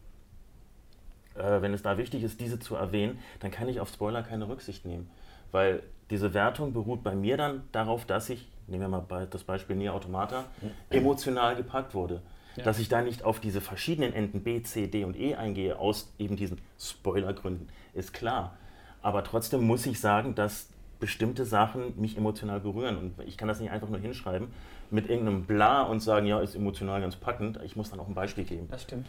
äh, 1.35 1.61
wenn 1.61 1.73
es 1.73 1.83
da 1.83 1.97
wichtig 1.97 2.23
ist, 2.23 2.39
diese 2.39 2.59
zu 2.59 2.75
erwähnen, 2.75 3.19
dann 3.39 3.51
kann 3.51 3.67
ich 3.67 3.79
auf 3.79 3.89
Spoiler 3.89 4.23
keine 4.23 4.47
Rücksicht 4.47 4.85
nehmen. 4.85 5.09
Weil 5.51 5.83
diese 6.09 6.33
Wertung 6.33 6.73
beruht 6.73 7.03
bei 7.03 7.15
mir 7.15 7.37
dann 7.37 7.63
darauf, 7.71 8.05
dass 8.05 8.29
ich, 8.29 8.47
nehmen 8.67 8.89
wir 8.91 9.01
mal 9.01 9.27
das 9.29 9.43
Beispiel 9.43 9.75
Nier 9.75 9.93
Automata, 9.93 10.45
emotional 10.89 11.55
gepackt 11.55 11.93
wurde. 11.93 12.21
Ja. 12.55 12.63
Dass 12.63 12.79
ich 12.79 12.87
da 12.87 13.01
nicht 13.01 13.23
auf 13.23 13.39
diese 13.39 13.61
verschiedenen 13.61 14.13
Enden 14.13 14.41
B, 14.41 14.61
C, 14.61 14.87
D 14.87 15.03
und 15.03 15.19
E 15.19 15.35
eingehe, 15.35 15.77
aus 15.77 16.13
eben 16.17 16.35
diesen 16.35 16.61
Spoilergründen, 16.79 17.67
ist 17.93 18.13
klar. 18.13 18.57
Aber 19.01 19.23
trotzdem 19.23 19.65
muss 19.65 19.85
ich 19.85 19.99
sagen, 19.99 20.35
dass 20.35 20.69
bestimmte 20.99 21.45
Sachen 21.45 21.99
mich 21.99 22.17
emotional 22.17 22.59
berühren. 22.59 22.97
Und 22.97 23.19
ich 23.27 23.37
kann 23.37 23.47
das 23.47 23.59
nicht 23.59 23.71
einfach 23.71 23.89
nur 23.89 23.99
hinschreiben 23.99 24.47
mit 24.89 25.09
irgendeinem 25.09 25.43
Bla 25.43 25.83
und 25.83 25.99
sagen, 25.99 26.25
ja, 26.25 26.39
ist 26.39 26.55
emotional 26.55 27.01
ganz 27.01 27.15
packend. 27.15 27.59
Ich 27.63 27.75
muss 27.75 27.89
dann 27.89 27.99
auch 27.99 28.07
ein 28.07 28.13
Beispiel 28.13 28.45
geben. 28.45 28.67
Das 28.71 28.83
stimmt. 28.83 29.07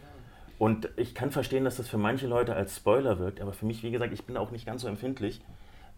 Und 0.58 0.88
ich 0.96 1.14
kann 1.14 1.30
verstehen, 1.30 1.64
dass 1.64 1.76
das 1.76 1.88
für 1.88 1.98
manche 1.98 2.26
Leute 2.26 2.54
als 2.54 2.76
Spoiler 2.76 3.18
wirkt, 3.18 3.40
aber 3.40 3.52
für 3.52 3.66
mich, 3.66 3.82
wie 3.82 3.90
gesagt, 3.90 4.12
ich 4.12 4.24
bin 4.24 4.36
auch 4.36 4.50
nicht 4.50 4.64
ganz 4.64 4.82
so 4.82 4.88
empfindlich. 4.88 5.40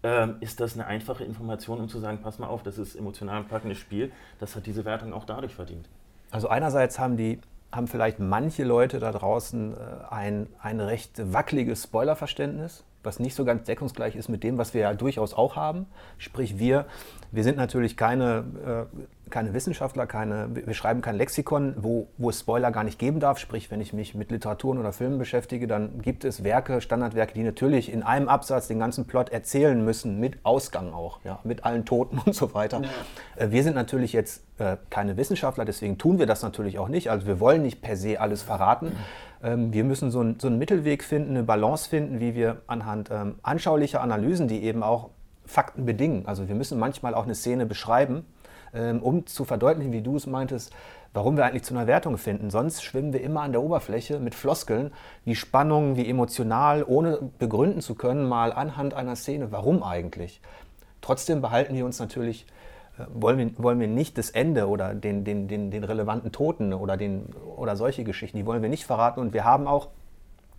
Ähm, 0.03 0.37
ist 0.41 0.61
das 0.61 0.75
eine 0.75 0.87
einfache 0.87 1.25
Information, 1.25 1.81
um 1.81 1.89
zu 1.89 1.99
sagen, 1.99 2.21
pass 2.23 2.39
mal 2.39 2.47
auf, 2.47 2.63
das 2.63 2.79
ist 2.79 2.95
emotional 2.95 3.39
ein 3.39 3.49
packendes 3.49 3.79
Spiel, 3.79 4.13
das 4.39 4.55
hat 4.55 4.67
diese 4.67 4.85
Wertung 4.85 5.13
auch 5.13 5.25
dadurch 5.25 5.55
verdient. 5.55 5.89
Also 6.31 6.49
einerseits 6.49 6.99
haben 6.99 7.17
die 7.17 7.41
haben 7.71 7.87
vielleicht 7.87 8.19
manche 8.19 8.65
Leute 8.65 8.99
da 8.99 9.13
draußen 9.13 9.75
äh, 9.75 9.77
ein, 10.11 10.47
ein 10.61 10.81
recht 10.81 11.33
wackeliges 11.33 11.85
Spoilerverständnis, 11.85 12.85
was 13.03 13.21
nicht 13.21 13.35
so 13.35 13.45
ganz 13.45 13.65
deckungsgleich 13.65 14.17
ist 14.17 14.29
mit 14.29 14.43
dem, 14.43 14.59
was 14.59 14.75
wir 14.75 14.83
ja 14.83 14.95
durchaus 14.95 15.35
auch 15.35 15.57
haben. 15.57 15.87
Sprich, 16.17 16.59
wir, 16.59 16.87
wir 17.31 17.45
sind 17.45 17.57
natürlich 17.57 17.97
keine, 17.97 18.89
äh, 18.95 19.03
keine 19.31 19.55
Wissenschaftler, 19.55 20.07
keine, 20.07 20.49
wir 20.53 20.75
schreiben 20.75 21.01
kein 21.01 21.17
Lexikon, 21.17 21.75
wo, 21.79 22.09
wo 22.17 22.31
es 22.31 22.41
Spoiler 22.41 22.71
gar 22.71 22.85
nicht 22.85 22.99
geben 22.99 23.21
darf. 23.21 23.39
Sprich, 23.39 23.71
wenn 23.71 23.81
ich 23.81 23.93
mich 23.93 24.15
mit 24.15 24.31
Literaturen 24.31 24.79
oder 24.79 24.93
Filmen 24.93 25.19
beschäftige, 25.19 25.67
dann 25.67 26.03
gibt 26.03 26.25
es 26.25 26.45
Werke, 26.45 26.81
Standardwerke, 26.81 27.35
die 27.35 27.43
natürlich 27.43 27.93
in 27.93 28.03
einem 28.03 28.29
Absatz 28.29 28.69
den 28.69 28.79
ganzen 28.79 29.07
Plot 29.07 29.31
erzählen 29.31 29.85
müssen, 29.85 30.21
mit 30.21 30.39
Ausgang 30.45 30.93
auch, 30.93 31.21
ja, 31.25 31.39
mit 31.45 31.65
allen 31.65 31.85
Toten 31.85 32.19
und 32.25 32.35
so 32.35 32.55
weiter. 32.55 32.83
Ja. 32.83 33.45
Äh, 33.45 33.51
wir 33.51 33.63
sind 33.63 33.75
natürlich 33.75 34.13
jetzt 34.13 34.45
äh, 34.59 34.77
keine 34.91 35.17
Wissenschaftler, 35.17 35.65
deswegen 35.65 35.99
tun 35.99 36.19
wir 36.19 36.27
das 36.27 36.43
natürlich 36.43 36.79
auch 36.79 36.89
nicht. 36.89 37.11
Also 37.11 37.27
wir 37.27 37.41
wollen 37.41 37.63
nicht 37.63 37.83
per 37.83 37.97
se 37.97 38.21
alles 38.21 38.43
verraten. 38.43 38.93
Ähm, 39.43 39.73
wir 39.73 39.85
müssen 39.85 40.11
so, 40.11 40.21
ein, 40.21 40.39
so, 40.41 40.49
einen 40.49 40.59
Mittelweg 40.59 41.05
finden, 41.05 41.31
eine 41.31 41.43
Balance 41.43 41.89
finden, 41.89 42.21
wie 42.21 42.35
wir 42.35 42.63
anhand 42.67 43.11
ähm, 43.11 43.37
anschaulicher 43.43 44.01
Analysen, 44.01 44.49
die 44.49 44.63
eben 44.65 44.83
auch 44.83 45.11
Fakten 45.49 45.87
bedingen. 45.87 46.27
Also 46.27 46.49
wir 46.49 46.55
müssen 46.55 46.79
manchmal 46.79 47.15
auch 47.15 47.25
eine 47.25 47.35
Szene 47.35 47.67
beschreiben, 47.67 48.27
um 48.73 49.27
zu 49.27 49.45
verdeutlichen, 49.45 49.93
wie 49.93 50.03
du 50.03 50.17
es 50.17 50.27
meintest, 50.27 50.73
warum 51.15 51.37
wir 51.37 51.45
eigentlich 51.45 51.65
zu 51.65 51.75
einer 51.75 51.87
Wertung 51.87 52.19
finden. 52.19 52.51
Sonst 52.51 52.83
schwimmen 52.83 53.13
wir 53.13 53.23
immer 53.23 53.43
an 53.43 53.53
der 53.53 53.63
Oberfläche 53.63 54.19
mit 54.19 54.35
Floskeln, 54.35 54.93
wie 55.25 55.35
Spannung, 55.35 55.97
wie 55.97 56.09
emotional, 56.09 56.85
ohne 56.85 57.19
begründen 57.39 57.81
zu 57.81 57.95
können, 57.95 58.29
mal 58.29 58.53
anhand 58.53 58.95
einer 58.95 59.17
Szene, 59.17 59.53
warum 59.53 59.83
eigentlich. 59.83 60.41
Trotzdem 61.01 61.41
behalten 61.41 61.75
wir 61.75 61.85
uns 61.85 61.99
natürlich 61.99 62.47
wollen 63.13 63.39
wir, 63.39 63.63
wollen 63.63 63.81
wir 63.81 63.87
nicht 63.87 64.19
das 64.19 64.31
Ende 64.31 64.69
oder 64.69 64.95
den, 64.95 65.25
den, 65.25 65.49
den, 65.49 65.71
den 65.71 65.85
relevanten 65.85 66.33
Toten 66.33 66.73
oder, 66.73 66.97
den, 66.97 67.27
oder 67.57 67.77
solche 67.77 68.05
Geschichten, 68.05 68.37
die 68.37 68.47
wollen 68.47 68.63
wir 68.63 68.69
nicht 68.69 68.85
verraten. 68.85 69.21
Und 69.21 69.33
wir 69.33 69.45
haben 69.45 69.67
auch, 69.67 69.89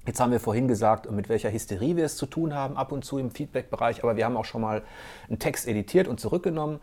jetzt 0.06 0.20
haben 0.20 0.32
wir 0.32 0.40
vorhin 0.40 0.68
gesagt, 0.68 1.10
mit 1.12 1.30
welcher 1.30 1.52
Hysterie 1.52 1.96
wir 1.96 2.06
es 2.06 2.18
zu 2.18 2.26
tun 2.26 2.54
haben, 2.54 2.78
ab 2.78 2.92
und 2.92 3.06
zu 3.06 3.18
im 3.18 3.32
Feedback-Bereich, 3.32 4.04
aber 4.04 4.18
wir 4.18 4.26
haben 4.26 4.38
auch 4.38 4.46
schon 4.46 4.62
mal 4.62 4.82
einen 5.28 5.40
Text 5.40 5.68
editiert 5.68 6.08
und 6.08 6.20
zurückgenommen. 6.20 6.80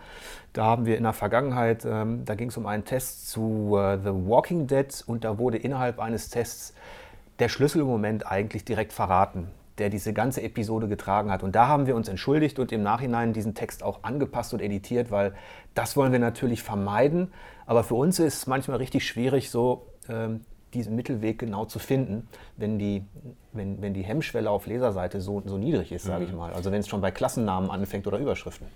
Da 0.53 0.65
haben 0.65 0.87
wir 0.87 0.97
in 0.97 1.03
der 1.03 1.13
Vergangenheit, 1.13 1.85
ähm, 1.85 2.25
da 2.25 2.35
ging 2.35 2.49
es 2.49 2.57
um 2.57 2.67
einen 2.67 2.85
Test 2.85 3.29
zu 3.29 3.73
uh, 3.73 3.97
The 4.03 4.11
Walking 4.11 4.67
Dead 4.67 5.05
und 5.07 5.25
da 5.25 5.39
wurde 5.39 5.59
innerhalb 5.59 5.99
eines 5.99 6.31
Tests 6.31 6.75
der 7.39 7.49
Schlüsselmoment 7.49 8.27
eigentlich 8.27 8.65
direkt 8.65 8.93
verraten 8.93 9.49
der 9.79 9.91
diese 9.91 10.13
ganze 10.13 10.43
Episode 10.43 10.89
getragen 10.89 11.31
hat. 11.31 11.43
Und 11.43 11.55
da 11.55 11.69
haben 11.69 11.87
wir 11.87 11.97
uns 11.97 12.09
entschuldigt 12.09 12.59
und 12.59 12.73
im 12.73 12.83
Nachhinein 12.83 13.33
diesen 13.33 13.55
Text 13.55 13.83
auch 13.83 14.05
angepasst 14.05 14.55
und 14.55 14.63
editiert, 14.63 15.11
weil 15.11 15.35
das 15.75 15.97
wollen 15.97 16.13
wir 16.13 16.19
natürlich 16.19 16.63
vermeiden. 16.63 17.33
Aber 17.67 17.85
für 17.85 17.95
uns 17.95 18.19
ist 18.19 18.35
es 18.35 18.47
manchmal 18.47 18.79
richtig 18.79 19.07
schwierig, 19.07 19.51
so 19.51 19.87
ähm, 20.09 20.45
diesen 20.77 20.95
Mittelweg 20.95 21.39
genau 21.39 21.65
zu 21.65 21.79
finden, 21.79 22.29
wenn 22.57 22.79
die, 22.79 23.05
wenn, 23.53 23.81
wenn 23.83 23.95
die 23.95 24.03
Hemmschwelle 24.03 24.51
auf 24.51 24.67
Leserseite 24.67 25.21
so, 25.21 25.43
so 25.45 25.59
niedrig 25.59 25.93
ist, 25.93 26.05
sage 26.05 26.25
ich 26.25 26.31
mhm. 26.31 26.39
mal. 26.39 26.53
Also 26.53 26.71
wenn 26.71 26.81
es 26.81 26.89
schon 26.89 27.01
bei 27.01 27.11
Klassennamen 27.11 27.71
anfängt 27.71 28.07
oder 28.07 28.19
Überschriften. 28.19 28.67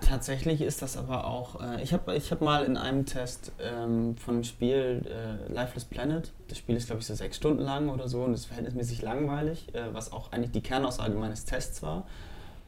Tatsächlich 0.00 0.60
ist 0.60 0.82
das 0.82 0.96
aber 0.96 1.26
auch, 1.26 1.60
äh, 1.60 1.82
ich 1.82 1.92
habe 1.92 2.14
ich 2.14 2.30
hab 2.30 2.40
mal 2.40 2.64
in 2.64 2.76
einem 2.76 3.06
Test 3.06 3.52
ähm, 3.60 4.16
von 4.16 4.36
dem 4.36 4.44
Spiel 4.44 5.02
äh, 5.06 5.52
Lifeless 5.52 5.84
Planet, 5.84 6.32
das 6.48 6.58
Spiel 6.58 6.76
ist 6.76 6.86
glaube 6.86 7.00
ich 7.00 7.06
so 7.06 7.14
sechs 7.14 7.36
Stunden 7.38 7.62
lang 7.62 7.88
oder 7.88 8.06
so 8.06 8.22
und 8.22 8.34
ist 8.34 8.44
verhältnismäßig 8.46 9.02
langweilig, 9.02 9.74
äh, 9.74 9.92
was 9.92 10.12
auch 10.12 10.32
eigentlich 10.32 10.52
die 10.52 10.60
Kernaussage 10.60 11.14
meines 11.14 11.44
Tests 11.44 11.82
war. 11.82 12.06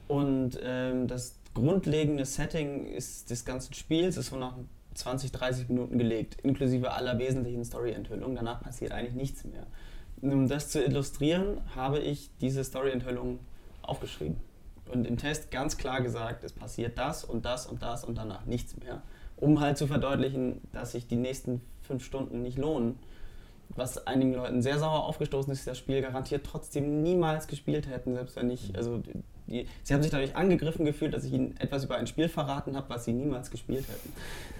Und 0.08 0.58
ähm, 0.62 1.06
das 1.06 1.36
grundlegende 1.54 2.24
Setting 2.24 2.86
ist 2.86 3.30
des 3.30 3.44
ganzen 3.44 3.74
Spiels 3.74 4.16
ist 4.16 4.30
so 4.30 4.36
nach 4.36 4.54
20, 4.98 5.32
30 5.32 5.68
Minuten 5.68 5.98
gelegt, 5.98 6.40
inklusive 6.42 6.92
aller 6.92 7.18
wesentlichen 7.18 7.64
Story-Enthüllungen. 7.64 8.36
Danach 8.36 8.60
passiert 8.60 8.92
eigentlich 8.92 9.14
nichts 9.14 9.44
mehr. 9.44 9.66
Um 10.20 10.48
das 10.48 10.68
zu 10.68 10.82
illustrieren, 10.82 11.60
habe 11.74 12.00
ich 12.00 12.30
diese 12.40 12.64
Story-Enthüllung 12.64 13.38
aufgeschrieben. 13.82 14.36
Und 14.90 15.06
im 15.06 15.16
Test 15.16 15.50
ganz 15.50 15.76
klar 15.76 16.00
gesagt, 16.00 16.44
es 16.44 16.52
passiert 16.52 16.98
das 16.98 17.24
und 17.24 17.44
das 17.44 17.66
und 17.66 17.82
das 17.82 18.04
und 18.04 18.16
danach 18.16 18.46
nichts 18.46 18.76
mehr. 18.76 19.02
Um 19.36 19.60
halt 19.60 19.78
zu 19.78 19.86
verdeutlichen, 19.86 20.60
dass 20.72 20.92
sich 20.92 21.06
die 21.06 21.16
nächsten 21.16 21.60
fünf 21.82 22.04
Stunden 22.04 22.42
nicht 22.42 22.58
lohnen. 22.58 22.98
Was 23.76 24.06
einigen 24.06 24.34
Leuten 24.34 24.62
sehr 24.62 24.78
sauer 24.78 25.04
aufgestoßen 25.04 25.52
ist, 25.52 25.66
das 25.66 25.78
Spiel 25.78 26.00
garantiert 26.02 26.44
trotzdem 26.44 27.02
niemals 27.02 27.46
gespielt 27.46 27.88
hätten, 27.88 28.14
selbst 28.14 28.36
wenn 28.36 28.50
ich, 28.50 28.74
also 28.76 29.02
die, 29.46 29.66
sie 29.82 29.94
haben 29.94 30.02
sich 30.02 30.10
dadurch 30.10 30.36
angegriffen 30.36 30.84
gefühlt, 30.84 31.14
dass 31.14 31.24
ich 31.24 31.32
ihnen 31.32 31.56
etwas 31.58 31.84
über 31.84 31.96
ein 31.96 32.06
Spiel 32.06 32.28
verraten 32.28 32.76
habe, 32.76 32.88
was 32.90 33.04
sie 33.04 33.12
niemals 33.12 33.50
gespielt 33.50 33.86
hätten. 33.88 34.12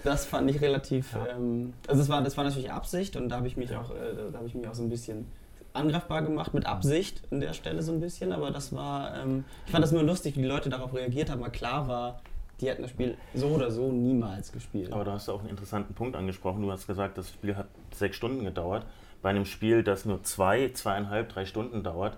Das 0.03 0.25
fand 0.25 0.49
ich 0.49 0.61
relativ, 0.61 1.13
ja. 1.13 1.35
ähm, 1.35 1.73
also 1.87 2.01
das 2.01 2.09
war, 2.09 2.21
das 2.21 2.37
war 2.37 2.43
natürlich 2.43 2.71
Absicht 2.71 3.15
und 3.15 3.29
da 3.29 3.37
habe 3.37 3.47
ich 3.47 3.57
mich 3.57 3.75
auch, 3.75 3.91
äh, 3.91 4.31
da 4.31 4.37
habe 4.37 4.47
ich 4.47 4.55
mich 4.55 4.67
auch 4.67 4.73
so 4.75 4.83
ein 4.83 4.89
bisschen 4.89 5.25
angreifbar 5.73 6.21
gemacht, 6.21 6.53
mit 6.53 6.65
Absicht 6.65 7.21
an 7.31 7.39
der 7.39 7.53
Stelle 7.53 7.81
so 7.81 7.91
ein 7.91 7.99
bisschen, 7.99 8.31
aber 8.31 8.51
das 8.51 8.73
war, 8.73 9.15
ähm, 9.17 9.45
ich 9.65 9.71
fand 9.71 9.83
das 9.83 9.91
nur 9.91 10.03
lustig, 10.03 10.35
wie 10.35 10.41
die 10.41 10.47
Leute 10.47 10.69
darauf 10.69 10.93
reagiert 10.93 11.29
haben, 11.29 11.41
weil 11.41 11.51
klar 11.51 11.87
war, 11.87 12.21
die 12.59 12.67
hätten 12.67 12.81
das 12.81 12.91
Spiel 12.91 13.15
so 13.33 13.47
oder 13.47 13.71
so 13.71 13.91
niemals 13.91 14.51
gespielt. 14.51 14.91
Aber 14.91 15.05
da 15.05 15.13
hast 15.13 15.27
du 15.27 15.31
auch 15.31 15.39
einen 15.39 15.49
interessanten 15.49 15.93
Punkt 15.93 16.15
angesprochen. 16.15 16.61
Du 16.61 16.71
hast 16.71 16.87
gesagt, 16.87 17.17
das 17.17 17.29
Spiel 17.29 17.55
hat 17.55 17.67
sechs 17.93 18.17
Stunden 18.17 18.43
gedauert. 18.43 18.85
Bei 19.21 19.29
einem 19.29 19.45
Spiel, 19.45 19.83
das 19.83 20.05
nur 20.05 20.23
zwei, 20.23 20.69
zweieinhalb, 20.69 21.29
drei 21.29 21.45
Stunden 21.45 21.83
dauert, 21.83 22.17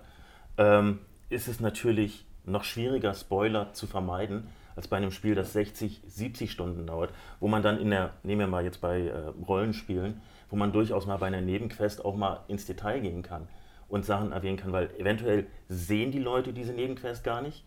ähm, 0.58 1.00
ist 1.28 1.48
es 1.48 1.60
natürlich 1.60 2.26
noch 2.44 2.64
schwieriger, 2.64 3.14
Spoiler 3.14 3.72
zu 3.72 3.86
vermeiden, 3.86 4.48
als 4.76 4.88
bei 4.88 4.96
einem 4.96 5.10
Spiel, 5.10 5.34
das 5.34 5.52
60, 5.52 6.02
70 6.06 6.50
Stunden 6.50 6.86
dauert, 6.86 7.12
wo 7.40 7.48
man 7.48 7.62
dann 7.62 7.78
in 7.78 7.90
der, 7.90 8.14
nehmen 8.22 8.40
wir 8.40 8.46
mal 8.46 8.64
jetzt 8.64 8.80
bei 8.80 9.06
äh, 9.06 9.32
Rollenspielen, 9.46 10.20
wo 10.50 10.56
man 10.56 10.72
durchaus 10.72 11.06
mal 11.06 11.18
bei 11.18 11.26
einer 11.26 11.40
Nebenquest 11.40 12.04
auch 12.04 12.16
mal 12.16 12.40
ins 12.48 12.66
Detail 12.66 13.00
gehen 13.00 13.22
kann 13.22 13.48
und 13.88 14.04
Sachen 14.04 14.32
erwähnen 14.32 14.56
kann, 14.56 14.72
weil 14.72 14.90
eventuell 14.98 15.46
sehen 15.68 16.12
die 16.12 16.18
Leute 16.18 16.52
diese 16.52 16.72
Nebenquest 16.72 17.24
gar 17.24 17.42
nicht. 17.42 17.64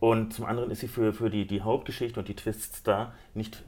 Und 0.00 0.32
zum 0.32 0.46
anderen 0.46 0.70
ist 0.70 0.80
sie 0.80 0.88
für, 0.88 1.12
für 1.12 1.30
die, 1.30 1.46
die 1.46 1.62
Hauptgeschichte 1.62 2.18
und 2.18 2.28
die 2.28 2.34
Twists 2.34 2.82
da 2.82 3.12
nicht 3.34 3.62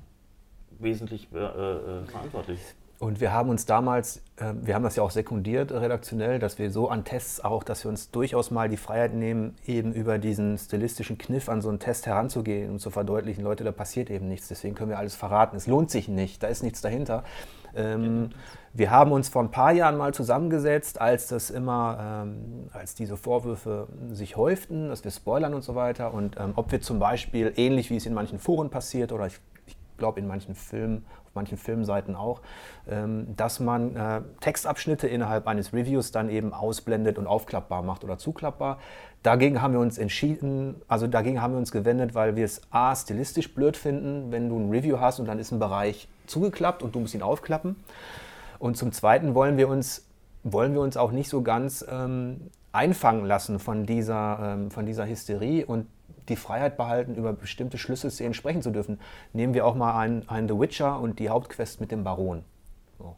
wesentlich 0.78 1.28
äh, 1.32 1.38
äh, 1.38 2.04
verantwortlich. 2.06 2.58
Und 3.00 3.20
wir 3.20 3.32
haben 3.32 3.50
uns 3.50 3.66
damals, 3.66 4.18
äh, 4.36 4.52
wir 4.62 4.74
haben 4.74 4.84
das 4.84 4.96
ja 4.96 5.02
auch 5.02 5.10
sekundiert 5.10 5.72
redaktionell, 5.72 6.38
dass 6.38 6.58
wir 6.58 6.70
so 6.70 6.88
an 6.88 7.04
Tests 7.04 7.44
auch, 7.44 7.64
dass 7.64 7.84
wir 7.84 7.90
uns 7.90 8.10
durchaus 8.10 8.50
mal 8.50 8.68
die 8.68 8.76
Freiheit 8.76 9.14
nehmen, 9.14 9.56
eben 9.66 9.92
über 9.92 10.18
diesen 10.18 10.56
stilistischen 10.56 11.18
Kniff 11.18 11.48
an 11.48 11.60
so 11.60 11.68
einen 11.68 11.80
Test 11.80 12.06
heranzugehen 12.06 12.70
und 12.70 12.78
zu 12.78 12.90
verdeutlichen, 12.90 13.42
Leute, 13.42 13.64
da 13.64 13.72
passiert 13.72 14.10
eben 14.10 14.28
nichts, 14.28 14.48
deswegen 14.48 14.74
können 14.74 14.90
wir 14.90 14.98
alles 14.98 15.16
verraten. 15.16 15.56
Es 15.56 15.66
lohnt 15.66 15.90
sich 15.90 16.08
nicht, 16.08 16.42
da 16.42 16.46
ist 16.46 16.62
nichts 16.62 16.80
dahinter. 16.80 17.24
Ähm, 17.74 18.30
wir 18.72 18.90
haben 18.90 19.10
uns 19.12 19.28
vor 19.28 19.42
ein 19.42 19.50
paar 19.50 19.72
Jahren 19.72 19.96
mal 19.96 20.14
zusammengesetzt, 20.14 21.00
als 21.00 21.26
das 21.26 21.50
immer, 21.50 22.24
ähm, 22.24 22.68
als 22.72 22.94
diese 22.94 23.16
Vorwürfe 23.16 23.88
sich 24.12 24.36
häuften, 24.36 24.88
dass 24.88 25.02
wir 25.02 25.10
spoilern 25.10 25.54
und 25.54 25.62
so 25.62 25.74
weiter 25.74 26.14
und 26.14 26.36
ähm, 26.38 26.52
ob 26.54 26.70
wir 26.70 26.80
zum 26.80 27.00
Beispiel, 27.00 27.52
ähnlich 27.56 27.90
wie 27.90 27.96
es 27.96 28.06
in 28.06 28.14
manchen 28.14 28.38
Foren 28.38 28.70
passiert 28.70 29.12
oder 29.12 29.26
ich, 29.26 29.40
ich 29.66 29.76
glaube 29.98 30.20
in 30.20 30.28
manchen 30.28 30.54
Filmen 30.54 31.04
manchen 31.34 31.58
Filmseiten 31.58 32.16
auch, 32.16 32.40
ähm, 32.88 33.34
dass 33.36 33.60
man 33.60 33.96
äh, 33.96 34.22
Textabschnitte 34.40 35.06
innerhalb 35.08 35.46
eines 35.46 35.72
Reviews 35.72 36.12
dann 36.12 36.30
eben 36.30 36.52
ausblendet 36.52 37.18
und 37.18 37.26
aufklappbar 37.26 37.82
macht 37.82 38.04
oder 38.04 38.18
zuklappbar. 38.18 38.78
Dagegen 39.22 39.62
haben 39.62 39.72
wir 39.72 39.80
uns 39.80 39.96
entschieden, 39.96 40.82
also 40.86 41.06
dagegen 41.06 41.40
haben 41.40 41.54
wir 41.54 41.58
uns 41.58 41.72
gewendet, 41.72 42.14
weil 42.14 42.36
wir 42.36 42.44
es 42.44 42.60
a 42.70 42.94
stilistisch 42.94 43.54
blöd 43.54 43.76
finden, 43.76 44.30
wenn 44.30 44.48
du 44.48 44.58
ein 44.58 44.70
Review 44.70 45.00
hast 45.00 45.18
und 45.18 45.26
dann 45.26 45.38
ist 45.38 45.50
ein 45.50 45.58
Bereich 45.58 46.08
zugeklappt 46.26 46.82
und 46.82 46.94
du 46.94 47.00
musst 47.00 47.14
ihn 47.14 47.22
aufklappen. 47.22 47.76
Und 48.58 48.76
zum 48.76 48.92
Zweiten 48.92 49.34
wollen 49.34 49.56
wir 49.56 49.68
uns, 49.68 50.06
wollen 50.42 50.74
wir 50.74 50.80
uns 50.80 50.96
auch 50.96 51.10
nicht 51.10 51.28
so 51.28 51.42
ganz 51.42 51.84
ähm, 51.90 52.50
einfangen 52.72 53.24
lassen 53.24 53.58
von 53.58 53.86
dieser, 53.86 54.56
ähm, 54.56 54.70
von 54.70 54.84
dieser 54.84 55.06
Hysterie 55.06 55.64
und 55.64 55.86
die 56.28 56.36
Freiheit 56.36 56.76
behalten, 56.76 57.14
über 57.14 57.32
bestimmte 57.32 57.78
Schlüsselszenen 57.78 58.34
sprechen 58.34 58.62
zu 58.62 58.70
dürfen. 58.70 59.00
Nehmen 59.32 59.54
wir 59.54 59.66
auch 59.66 59.74
mal 59.74 59.98
einen, 59.98 60.28
einen 60.28 60.48
The 60.48 60.58
Witcher 60.58 61.00
und 61.00 61.18
die 61.18 61.28
Hauptquest 61.28 61.80
mit 61.80 61.90
dem 61.90 62.04
Baron. 62.04 62.44
So. 62.98 63.16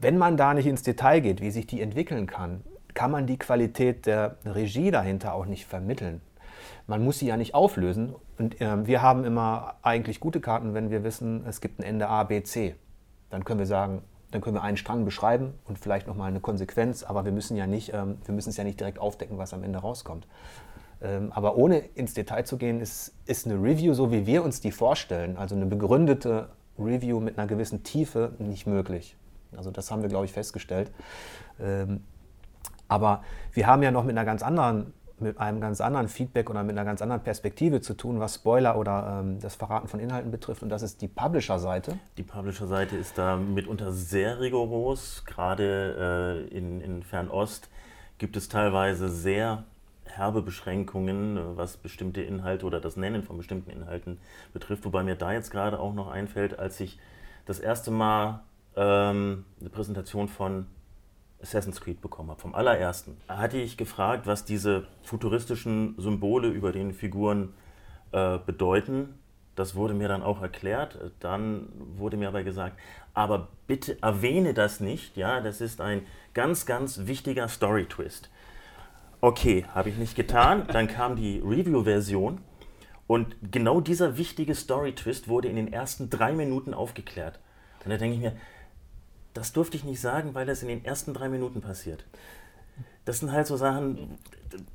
Wenn 0.00 0.16
man 0.16 0.36
da 0.36 0.54
nicht 0.54 0.66
ins 0.66 0.82
Detail 0.82 1.20
geht, 1.20 1.40
wie 1.40 1.50
sich 1.50 1.66
die 1.66 1.80
entwickeln 1.80 2.26
kann, 2.26 2.62
kann 2.94 3.10
man 3.10 3.26
die 3.26 3.38
Qualität 3.38 4.06
der 4.06 4.36
Regie 4.44 4.90
dahinter 4.90 5.34
auch 5.34 5.46
nicht 5.46 5.66
vermitteln. 5.66 6.20
Man 6.86 7.04
muss 7.04 7.18
sie 7.18 7.26
ja 7.26 7.36
nicht 7.36 7.54
auflösen. 7.54 8.14
Und 8.38 8.60
äh, 8.60 8.86
wir 8.86 9.02
haben 9.02 9.24
immer 9.24 9.74
eigentlich 9.82 10.20
gute 10.20 10.40
Karten, 10.40 10.74
wenn 10.74 10.90
wir 10.90 11.04
wissen, 11.04 11.44
es 11.46 11.60
gibt 11.60 11.78
ein 11.78 11.82
Ende 11.82 12.08
A, 12.08 12.24
B, 12.24 12.42
C. 12.42 12.74
Dann 13.30 13.44
können 13.44 13.58
wir 13.58 13.66
sagen, 13.66 14.02
dann 14.30 14.40
können 14.40 14.56
wir 14.56 14.62
einen 14.62 14.76
Strang 14.76 15.04
beschreiben 15.04 15.54
und 15.64 15.78
vielleicht 15.78 16.06
nochmal 16.06 16.28
eine 16.28 16.40
Konsequenz, 16.40 17.02
aber 17.02 17.24
wir 17.24 17.32
müssen 17.32 17.56
ja 17.56 17.66
nicht, 17.66 17.92
ähm, 17.94 18.18
wir 18.24 18.34
müssen 18.34 18.50
es 18.50 18.56
ja 18.56 18.64
nicht 18.64 18.78
direkt 18.78 18.98
aufdecken, 18.98 19.38
was 19.38 19.54
am 19.54 19.62
Ende 19.62 19.78
rauskommt. 19.78 20.26
Ähm, 21.00 21.32
aber 21.32 21.56
ohne 21.56 21.78
ins 21.78 22.14
Detail 22.14 22.44
zu 22.44 22.56
gehen, 22.56 22.80
ist, 22.80 23.14
ist 23.26 23.46
eine 23.46 23.54
Review, 23.54 23.94
so 23.94 24.10
wie 24.10 24.26
wir 24.26 24.42
uns 24.44 24.60
die 24.60 24.72
vorstellen, 24.72 25.36
also 25.36 25.54
eine 25.54 25.66
begründete 25.66 26.48
Review 26.78 27.20
mit 27.20 27.38
einer 27.38 27.46
gewissen 27.46 27.82
Tiefe, 27.82 28.32
nicht 28.38 28.66
möglich. 28.66 29.16
Also 29.56 29.70
das 29.70 29.90
haben 29.90 30.02
wir, 30.02 30.08
glaube 30.08 30.26
ich, 30.26 30.32
festgestellt. 30.32 30.90
Ähm, 31.60 32.02
aber 32.88 33.22
wir 33.52 33.66
haben 33.66 33.82
ja 33.82 33.90
noch 33.90 34.04
mit 34.04 34.16
einer 34.16 34.24
ganz 34.24 34.42
anderen 34.42 34.92
mit 35.20 35.38
einem 35.38 35.60
ganz 35.60 35.80
anderen 35.80 36.08
Feedback 36.08 36.48
oder 36.48 36.62
mit 36.62 36.76
einer 36.76 36.84
ganz 36.84 37.02
anderen 37.02 37.22
Perspektive 37.22 37.80
zu 37.80 37.94
tun, 37.94 38.20
was 38.20 38.36
Spoiler 38.36 38.78
oder 38.78 39.20
ähm, 39.20 39.40
das 39.40 39.56
Verraten 39.56 39.88
von 39.88 40.00
Inhalten 40.00 40.30
betrifft. 40.30 40.62
Und 40.62 40.68
das 40.68 40.82
ist 40.82 41.02
die 41.02 41.08
Publisher-Seite. 41.08 41.98
Die 42.16 42.22
Publisher-Seite 42.22 42.96
ist 42.96 43.18
da 43.18 43.36
mitunter 43.36 43.92
sehr 43.92 44.40
rigoros. 44.40 45.24
Gerade 45.26 46.46
äh, 46.50 46.56
in, 46.56 46.80
in 46.80 47.02
Fernost 47.02 47.68
gibt 48.18 48.36
es 48.36 48.48
teilweise 48.48 49.08
sehr 49.08 49.64
herbe 50.18 50.42
Beschränkungen, 50.42 51.56
was 51.56 51.76
bestimmte 51.76 52.22
Inhalte 52.22 52.66
oder 52.66 52.80
das 52.80 52.96
Nennen 52.96 53.22
von 53.22 53.36
bestimmten 53.36 53.70
Inhalten 53.70 54.18
betrifft. 54.52 54.84
Wobei 54.84 55.02
mir 55.02 55.14
da 55.14 55.32
jetzt 55.32 55.50
gerade 55.50 55.78
auch 55.78 55.94
noch 55.94 56.08
einfällt, 56.08 56.58
als 56.58 56.80
ich 56.80 56.98
das 57.46 57.60
erste 57.60 57.90
Mal 57.90 58.42
ähm, 58.76 59.44
eine 59.60 59.70
Präsentation 59.70 60.28
von 60.28 60.66
Assassin's 61.42 61.80
Creed 61.80 62.00
bekommen 62.00 62.30
habe, 62.30 62.40
vom 62.40 62.54
allerersten, 62.54 63.16
hatte 63.28 63.58
ich 63.58 63.76
gefragt, 63.76 64.26
was 64.26 64.44
diese 64.44 64.86
futuristischen 65.02 65.94
Symbole 65.98 66.48
über 66.48 66.72
den 66.72 66.92
Figuren 66.92 67.54
äh, 68.12 68.38
bedeuten. 68.38 69.14
Das 69.54 69.74
wurde 69.74 69.94
mir 69.94 70.08
dann 70.08 70.22
auch 70.22 70.42
erklärt. 70.42 70.98
Dann 71.20 71.68
wurde 71.96 72.16
mir 72.16 72.28
aber 72.28 72.42
gesagt, 72.42 72.78
aber 73.14 73.48
bitte 73.66 74.00
erwähne 74.02 74.54
das 74.54 74.80
nicht. 74.80 75.16
Ja, 75.16 75.40
das 75.40 75.60
ist 75.60 75.80
ein 75.80 76.02
ganz, 76.34 76.66
ganz 76.66 77.06
wichtiger 77.06 77.48
Story-Twist. 77.48 78.30
Okay, 79.20 79.64
habe 79.74 79.88
ich 79.88 79.96
nicht 79.96 80.14
getan. 80.14 80.66
Dann 80.72 80.86
kam 80.86 81.16
die 81.16 81.38
Review-Version 81.44 82.40
und 83.08 83.34
genau 83.50 83.80
dieser 83.80 84.16
wichtige 84.16 84.54
Story-Twist 84.54 85.28
wurde 85.28 85.48
in 85.48 85.56
den 85.56 85.72
ersten 85.72 86.08
drei 86.08 86.32
Minuten 86.32 86.72
aufgeklärt. 86.72 87.40
Und 87.84 87.90
da 87.90 87.96
denke 87.96 88.14
ich 88.14 88.20
mir, 88.20 88.36
das 89.34 89.52
durfte 89.52 89.76
ich 89.76 89.84
nicht 89.84 90.00
sagen, 90.00 90.34
weil 90.34 90.46
das 90.46 90.62
in 90.62 90.68
den 90.68 90.84
ersten 90.84 91.14
drei 91.14 91.28
Minuten 91.28 91.60
passiert. 91.60 92.04
Das 93.06 93.18
sind 93.18 93.32
halt 93.32 93.46
so 93.46 93.56
Sachen, 93.56 94.18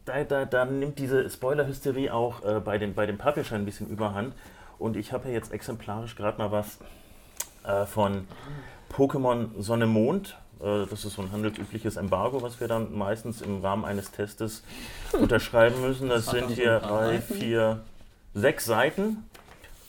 da, 0.06 0.24
da, 0.24 0.46
da 0.46 0.66
nimmt 0.66 1.00
diese 1.00 1.30
Spoiler-Hysterie 1.30 2.14
auch 2.14 2.44
äh, 2.44 2.60
bei, 2.60 2.78
den, 2.78 2.96
bei 2.96 3.06
den 3.06 3.18
Publishern 3.18 3.62
ein 3.62 3.66
bisschen 3.66 3.88
überhand. 3.88 4.34
Und 4.80 4.98
ich 4.98 5.14
habe 5.14 5.30
ja 5.30 5.36
jetzt 5.36 5.54
exemplarisch 5.54 6.16
gerade 6.16 6.38
mal 6.38 6.52
was 6.52 6.80
äh, 7.64 7.86
von 7.86 8.28
Pokémon 8.92 9.50
Sonne 9.62 9.86
Mond. 9.86 10.38
Äh, 10.64 10.86
das 10.90 11.06
ist 11.06 11.14
so 11.14 11.22
ein 11.22 11.32
handelsübliches 11.32 11.98
Embargo, 11.98 12.42
was 12.42 12.60
wir 12.60 12.68
dann 12.68 12.98
meistens 12.98 13.42
im 13.42 13.62
Rahmen 13.62 13.86
eines 13.86 14.12
Testes 14.12 14.64
unterschreiben 15.12 15.82
müssen. 15.82 16.10
Das 16.10 16.28
sind 16.28 16.50
hier 16.52 16.80
drei, 16.80 17.20
vier, 17.20 17.82
sechs 18.34 18.66
Seiten. 18.66 19.26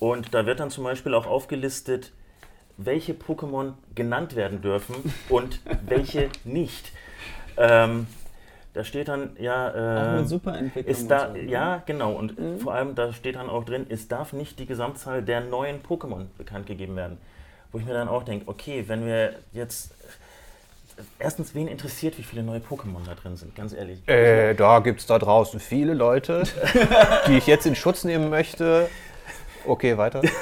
Und 0.00 0.34
da 0.34 0.44
wird 0.44 0.60
dann 0.60 0.70
zum 0.70 0.84
Beispiel 0.84 1.14
auch 1.14 1.26
aufgelistet, 1.26 2.12
welche 2.76 3.12
Pokémon 3.12 3.74
genannt 3.94 4.34
werden 4.34 4.60
dürfen 4.60 4.96
und 5.28 5.60
welche 5.86 6.28
nicht. 6.44 6.92
Ähm, 7.56 8.06
da 8.74 8.82
steht 8.82 9.06
dann 9.06 9.36
ja. 9.38 10.18
Äh, 10.18 10.24
Superentwicklung. 10.24 10.92
Ist 10.92 11.08
da, 11.08 11.28
so, 11.28 11.34
ne? 11.34 11.44
ja, 11.44 11.82
genau. 11.86 12.12
Und 12.12 12.38
mhm. 12.38 12.58
vor 12.58 12.74
allem, 12.74 12.96
da 12.96 13.12
steht 13.12 13.36
dann 13.36 13.48
auch 13.48 13.64
drin, 13.64 13.86
es 13.88 14.08
darf 14.08 14.32
nicht 14.32 14.58
die 14.58 14.66
Gesamtzahl 14.66 15.22
der 15.22 15.40
neuen 15.40 15.80
Pokémon 15.82 16.26
bekannt 16.36 16.66
gegeben 16.66 16.96
werden. 16.96 17.18
Wo 17.70 17.78
ich 17.78 17.84
mir 17.84 17.94
dann 17.94 18.08
auch 18.08 18.24
denke, 18.24 18.48
okay, 18.48 18.84
wenn 18.88 19.06
wir 19.06 19.34
jetzt. 19.52 19.94
Erstens, 21.18 21.54
wen 21.54 21.68
interessiert, 21.68 22.18
wie 22.18 22.22
viele 22.22 22.42
neue 22.42 22.60
Pokémon 22.60 23.04
da 23.04 23.14
drin 23.14 23.36
sind, 23.36 23.54
ganz 23.54 23.72
ehrlich. 23.72 24.06
Äh, 24.08 24.54
da 24.54 24.78
gibt 24.80 25.00
es 25.00 25.06
da 25.06 25.18
draußen 25.18 25.58
viele 25.58 25.94
Leute, 25.94 26.44
die 27.26 27.36
ich 27.36 27.46
jetzt 27.46 27.66
in 27.66 27.74
Schutz 27.74 28.04
nehmen 28.04 28.30
möchte. 28.30 28.88
Okay, 29.66 29.96
weiter. 29.96 30.22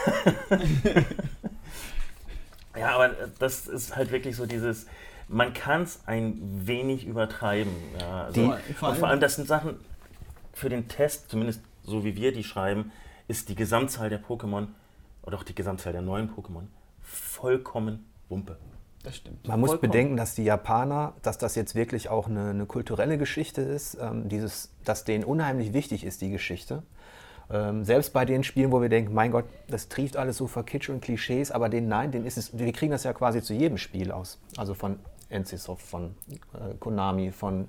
Ja, 2.77 2.95
aber 2.95 3.11
das 3.39 3.67
ist 3.67 3.97
halt 3.97 4.11
wirklich 4.13 4.37
so 4.37 4.47
dieses, 4.47 4.87
man 5.29 5.53
kann 5.53 5.83
es 5.83 6.01
ein 6.07 6.39
wenig 6.67 7.07
übertreiben. 7.07 7.73
Ja, 8.01 8.25
also 8.25 8.41
die, 8.41 8.73
vor, 8.75 8.89
allem, 8.89 8.99
vor 8.99 9.09
allem, 9.09 9.21
das 9.21 9.37
sind 9.37 9.47
Sachen 9.47 9.77
für 10.53 10.69
den 10.69 10.89
Test, 10.89 11.31
zumindest 11.31 11.61
so 11.83 12.05
wie 12.05 12.17
wir 12.17 12.33
die 12.33 12.45
schreiben, 12.45 12.93
ist 13.29 13.49
die 13.49 13.55
Gesamtzahl 13.55 14.09
der 14.09 14.23
Pokémon 14.23 14.69
oder 15.23 15.37
auch 15.37 15.43
die 15.43 15.55
Gesamtzahl 15.55 15.93
der 15.93 16.03
neuen 16.03 16.31
Pokémon 16.31 16.67
vollkommen 17.03 18.07
Wumpe. 18.29 18.57
Das 19.03 19.17
stimmt. 19.17 19.47
Man 19.49 19.59
muss 19.59 19.81
bedenken, 19.81 20.17
dass 20.17 20.35
die 20.35 20.45
Japaner, 20.45 21.15
dass 21.23 21.37
das 21.37 21.55
jetzt 21.55 21.75
wirklich 21.75 22.09
auch 22.09 22.29
eine, 22.29 22.51
eine 22.51 22.67
kulturelle 22.67 23.19
Geschichte 23.19 23.61
ist, 23.61 23.99
ähm, 24.01 24.29
dieses, 24.29 24.71
dass 24.85 25.05
denen 25.05 25.25
unheimlich 25.25 25.73
wichtig 25.73 26.05
ist, 26.05 26.21
die 26.21 26.31
Geschichte. 26.31 26.83
Ähm, 27.51 27.85
selbst 27.85 28.13
bei 28.13 28.25
den 28.25 28.45
Spielen, 28.45 28.71
wo 28.71 28.81
wir 28.81 28.89
denken, 28.89 29.13
mein 29.13 29.33
Gott, 29.33 29.45
das 29.69 29.89
trieft 29.89 30.17
alles 30.17 30.37
so 30.37 30.47
vor 30.47 30.65
Kitsch 30.65 30.89
und 30.89 31.01
Klischees, 31.01 31.51
aber 31.51 31.69
den 31.69 31.89
nein, 31.89 32.13
den 32.13 32.25
ist 32.25 32.39
es, 32.39 32.57
wir 32.57 32.73
kriegen 32.73 32.93
das 32.93 33.03
ja 33.05 33.13
quasi 33.13 33.43
zu 33.43 33.55
jedem 33.55 33.77
Spiel 33.77 34.13
aus. 34.13 34.39
Also 34.57 34.75
von 34.75 35.01
NCSoft, 35.33 35.85
von 35.85 36.15
äh, 36.55 36.75
Konami, 36.79 37.31
von 37.31 37.69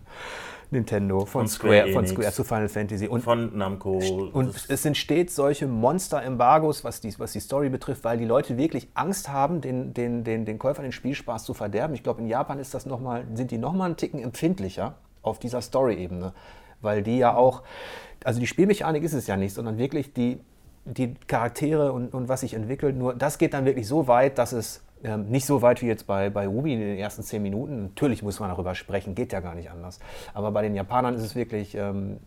Nintendo, 0.72 1.26
von, 1.26 1.48
Square, 1.48 1.90
Square 1.90 1.94
von 1.94 2.08
Square 2.08 2.32
zu 2.32 2.44
Final 2.44 2.70
Fantasy 2.70 3.08
und 3.08 3.22
von 3.22 3.58
Namco. 3.58 4.00
Und 4.34 4.56
es 4.68 4.82
sind 4.84 4.98
stets 4.98 5.36
solche 5.36 5.68
Monster-Embargos, 5.68 6.84
was 6.84 7.00
die, 7.00 7.18
was 7.20 7.32
die 7.34 7.40
Story 7.40 7.70
betrifft, 7.70 8.04
weil 8.04 8.18
die 8.18 8.26
Leute 8.26 8.58
wirklich 8.58 8.88
Angst 8.96 9.30
haben, 9.30 9.62
den, 9.62 9.94
den, 9.94 10.24
den, 10.24 10.46
den 10.46 10.60
Käufern 10.60 10.84
den 10.84 10.92
Spielspaß 10.92 11.44
zu 11.44 11.54
verderben. 11.54 11.94
Ich 11.94 12.04
glaube, 12.04 12.22
in 12.22 12.28
Japan 12.28 12.60
ist 12.60 12.74
das 12.74 12.86
noch 12.86 13.00
mal, 13.00 13.26
sind 13.34 13.52
die 13.52 13.58
nochmal 13.58 13.88
einen 13.88 13.98
Ticken 13.98 14.20
empfindlicher 14.20 14.96
auf 15.22 15.40
dieser 15.40 15.62
Story-Ebene, 15.62 16.34
weil 16.82 17.04
die 17.04 17.18
ja 17.18 17.36
auch 17.36 17.64
also 18.24 18.40
die 18.40 18.48
Spielmechanik 18.48 19.04
ist 19.04 19.14
es 19.14 19.28
ja 19.28 19.38
nicht, 19.38 19.54
sondern 19.54 19.78
wirklich 19.78 20.14
die, 20.14 20.40
die 20.86 21.14
Charaktere 21.28 21.92
und, 21.92 22.14
und 22.14 22.28
was 22.28 22.42
sich 22.42 22.54
entwickelt. 22.54 22.96
Nur 22.96 23.14
das 23.14 23.38
geht 23.38 23.54
dann 23.54 23.66
wirklich 23.66 23.88
so 23.88 24.08
weit, 24.08 24.38
dass 24.38 24.52
es 24.52 24.82
ähm, 25.04 25.30
nicht 25.30 25.46
so 25.46 25.62
weit 25.62 25.82
wie 25.82 25.88
jetzt 25.88 26.08
bei, 26.08 26.30
bei 26.30 26.48
Ruby 26.48 26.74
in 26.74 26.80
den 26.80 26.98
ersten 26.98 27.24
zehn 27.24 27.42
Minuten. 27.42 27.84
Natürlich 27.84 28.24
muss 28.24 28.40
man 28.40 28.50
darüber 28.50 28.76
sprechen, 28.76 29.16
geht 29.16 29.34
ja 29.34 29.40
gar 29.40 29.56
nicht 29.56 29.70
anders. 29.70 30.00
Aber 30.34 30.52
bei 30.52 30.62
den 30.62 30.76
Japanern 30.76 31.16
ist 31.16 31.24
es 31.24 31.36
wirklich 31.36 31.76
ähm, 31.76 32.18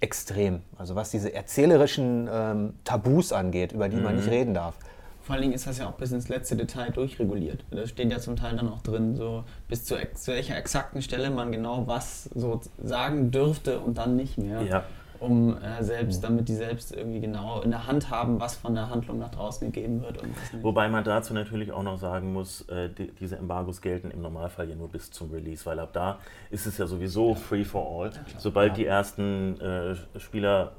extrem. 0.00 0.60
Also 0.76 0.94
was 0.94 1.10
diese 1.10 1.32
erzählerischen 1.32 2.28
ähm, 2.30 2.74
Tabus 2.84 3.32
angeht, 3.32 3.72
über 3.72 3.88
die 3.88 3.96
mhm. 3.96 4.02
man 4.02 4.16
nicht 4.16 4.26
mhm. 4.26 4.32
reden 4.32 4.54
darf. 4.54 4.76
Vor 5.22 5.34
allen 5.34 5.42
Dingen 5.42 5.54
ist 5.54 5.68
das 5.68 5.78
ja 5.78 5.88
auch 5.88 5.92
bis 5.94 6.10
ins 6.10 6.28
letzte 6.28 6.56
Detail 6.56 6.90
durchreguliert. 6.90 7.64
Da 7.70 7.86
steht 7.86 8.10
ja 8.10 8.18
zum 8.18 8.34
Teil 8.34 8.56
dann 8.56 8.68
auch 8.68 8.82
drin, 8.82 9.14
so 9.14 9.44
bis 9.68 9.84
zu, 9.84 9.94
zu 10.14 10.32
welcher 10.32 10.56
exakten 10.56 11.00
Stelle 11.00 11.30
man 11.30 11.52
genau 11.52 11.86
was 11.86 12.24
so 12.34 12.60
sagen 12.82 13.30
dürfte 13.30 13.78
und 13.78 13.98
dann 13.98 14.16
nicht 14.16 14.36
mehr. 14.38 14.62
Ja 14.62 14.84
um 15.22 15.56
äh, 15.56 15.82
selbst, 15.82 16.22
mhm. 16.22 16.26
damit 16.26 16.48
die 16.48 16.54
selbst 16.54 16.94
irgendwie 16.94 17.20
genau 17.20 17.60
in 17.62 17.70
der 17.70 17.86
Hand 17.86 18.10
haben, 18.10 18.40
was 18.40 18.56
von 18.56 18.74
der 18.74 18.90
Handlung 18.90 19.18
nach 19.18 19.30
draußen 19.30 19.70
gegeben 19.72 20.02
wird. 20.02 20.22
Wobei 20.62 20.88
man 20.88 21.04
dazu 21.04 21.32
natürlich 21.34 21.72
auch 21.72 21.82
noch 21.82 21.98
sagen 21.98 22.32
muss, 22.32 22.62
äh, 22.68 22.88
die, 22.90 23.12
diese 23.12 23.36
Embargos 23.36 23.80
gelten 23.80 24.10
im 24.10 24.20
Normalfall 24.20 24.68
ja 24.68 24.74
nur 24.74 24.88
bis 24.88 25.10
zum 25.10 25.30
Release, 25.30 25.64
weil 25.66 25.78
ab 25.78 25.92
da 25.92 26.18
ist 26.50 26.66
es 26.66 26.78
ja 26.78 26.86
sowieso 26.86 27.30
ja. 27.30 27.34
free 27.34 27.64
for 27.64 28.04
all. 28.04 28.10
Ja, 28.10 28.20
Sobald 28.38 28.70
ja. 28.70 28.74
die 28.74 28.86
ersten 28.86 29.60
äh, 29.60 29.94
Spieler 30.18 30.72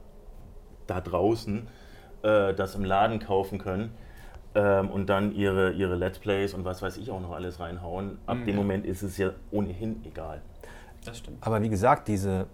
da 0.87 1.01
draußen 1.01 1.67
äh, 2.23 2.53
das 2.53 2.75
im 2.75 2.83
Laden 2.83 3.19
kaufen 3.19 3.57
können, 3.57 3.91
ähm, 4.55 4.89
und 4.91 5.07
dann 5.07 5.33
ihre, 5.33 5.71
ihre 5.71 5.95
Let's 5.95 6.19
Plays 6.19 6.53
und 6.53 6.63
was 6.63 6.81
weiß 6.81 6.97
ich 6.97 7.09
auch 7.09 7.21
noch 7.21 7.31
alles 7.31 7.59
reinhauen. 7.59 8.19
Ab 8.27 8.37
mhm. 8.37 8.45
dem 8.45 8.55
Moment 8.55 8.85
ist 8.85 9.01
es 9.01 9.17
ja 9.17 9.31
ohnehin 9.51 10.01
egal. 10.05 10.41
Das 11.03 11.17
stimmt. 11.17 11.37
Aber 11.41 11.61
wie 11.61 11.69
gesagt, 11.69 12.07
diese 12.07 12.45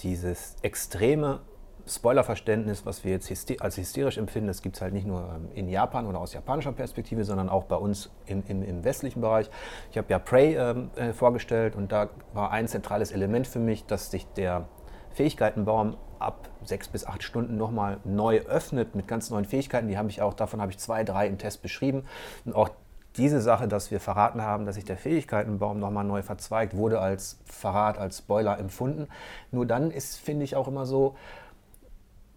dieses 0.00 0.56
extreme 0.62 1.40
Spoilerverständnis, 1.86 2.84
was 2.84 3.04
wir 3.04 3.12
jetzt 3.12 3.32
als 3.60 3.76
hysterisch 3.76 4.18
empfinden, 4.18 4.48
das 4.48 4.62
gibt 4.62 4.76
es 4.76 4.82
halt 4.82 4.92
nicht 4.92 5.06
nur 5.06 5.20
ähm, 5.34 5.48
in 5.54 5.68
Japan 5.68 6.06
oder 6.06 6.20
aus 6.20 6.34
japanischer 6.34 6.72
Perspektive, 6.72 7.24
sondern 7.24 7.48
auch 7.48 7.64
bei 7.64 7.76
uns 7.76 8.10
im, 8.26 8.42
im, 8.46 8.62
im 8.62 8.84
westlichen 8.84 9.20
Bereich. 9.20 9.50
Ich 9.90 9.98
habe 9.98 10.08
ja 10.10 10.18
Prey 10.18 10.56
ähm, 10.56 10.90
äh, 10.96 11.12
vorgestellt 11.12 11.76
und 11.76 11.90
da 11.90 12.10
war 12.34 12.50
ein 12.50 12.68
zentrales 12.68 13.10
Element 13.10 13.46
für 13.46 13.58
mich, 13.58 13.86
dass 13.86 14.10
sich 14.10 14.26
der 14.34 14.68
Fähigkeitenbaum 15.12 15.96
ab 16.18 16.48
sechs 16.64 16.88
bis 16.88 17.06
acht 17.06 17.22
Stunden 17.22 17.56
nochmal 17.56 17.98
neu 18.04 18.40
öffnet 18.40 18.94
mit 18.94 19.08
ganz 19.08 19.30
neuen 19.30 19.44
Fähigkeiten. 19.44 19.88
Die 19.88 19.96
habe 19.96 20.10
ich 20.10 20.20
auch, 20.20 20.34
davon 20.34 20.60
habe 20.60 20.70
ich 20.70 20.78
zwei, 20.78 21.04
drei 21.04 21.26
im 21.26 21.38
Test 21.38 21.62
beschrieben. 21.62 22.04
Und 22.44 22.54
auch 22.54 22.70
diese 23.18 23.40
Sache, 23.40 23.68
dass 23.68 23.90
wir 23.90 24.00
verraten 24.00 24.42
haben, 24.42 24.64
dass 24.64 24.76
sich 24.76 24.84
der 24.84 24.96
Fähigkeitenbaum 24.96 25.78
nochmal 25.78 26.04
neu 26.04 26.22
verzweigt, 26.22 26.76
wurde 26.76 27.00
als 27.00 27.38
Verrat, 27.44 27.98
als 27.98 28.18
Spoiler 28.18 28.58
empfunden. 28.58 29.08
Nur 29.50 29.66
dann 29.66 29.90
ist, 29.90 30.16
finde 30.16 30.44
ich, 30.44 30.56
auch 30.56 30.68
immer 30.68 30.86
so, 30.86 31.16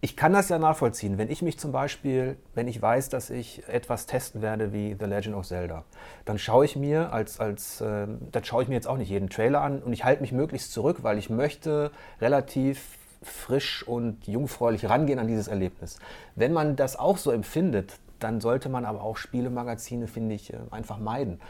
ich 0.04 0.16
kann 0.16 0.32
das 0.32 0.48
ja 0.48 0.58
nachvollziehen. 0.58 1.16
Wenn 1.16 1.30
ich 1.30 1.42
mich 1.42 1.60
zum 1.60 1.70
Beispiel, 1.70 2.36
wenn 2.54 2.66
ich 2.66 2.82
weiß, 2.82 3.08
dass 3.08 3.30
ich 3.30 3.62
etwas 3.68 4.06
testen 4.06 4.42
werde 4.42 4.72
wie 4.72 4.96
The 4.98 5.06
Legend 5.06 5.36
of 5.36 5.46
Zelda, 5.46 5.84
dann 6.24 6.40
schaue 6.40 6.64
ich 6.64 6.74
mir 6.74 7.12
als, 7.12 7.38
als 7.38 7.80
äh, 7.80 8.08
dann 8.32 8.44
schaue 8.44 8.64
ich 8.64 8.68
mir 8.68 8.74
jetzt 8.74 8.88
auch 8.88 8.96
nicht 8.96 9.10
jeden 9.10 9.30
Trailer 9.30 9.60
an 9.60 9.80
und 9.80 9.92
ich 9.92 10.04
halte 10.04 10.22
mich 10.22 10.32
möglichst 10.32 10.72
zurück, 10.72 11.04
weil 11.04 11.18
ich 11.18 11.30
möchte 11.30 11.92
relativ 12.20 12.98
frisch 13.22 13.86
und 13.86 14.26
jungfräulich 14.26 14.88
rangehen 14.88 15.20
an 15.20 15.28
dieses 15.28 15.46
Erlebnis. 15.46 16.00
Wenn 16.34 16.52
man 16.52 16.74
das 16.74 16.98
auch 16.98 17.16
so 17.16 17.30
empfindet, 17.30 17.94
dann 18.22 18.40
sollte 18.40 18.68
man 18.68 18.84
aber 18.84 19.02
auch 19.02 19.16
Spielemagazine, 19.16 20.06
finde 20.06 20.34
ich, 20.34 20.52
äh, 20.52 20.58
einfach 20.70 20.98
meiden 20.98 21.40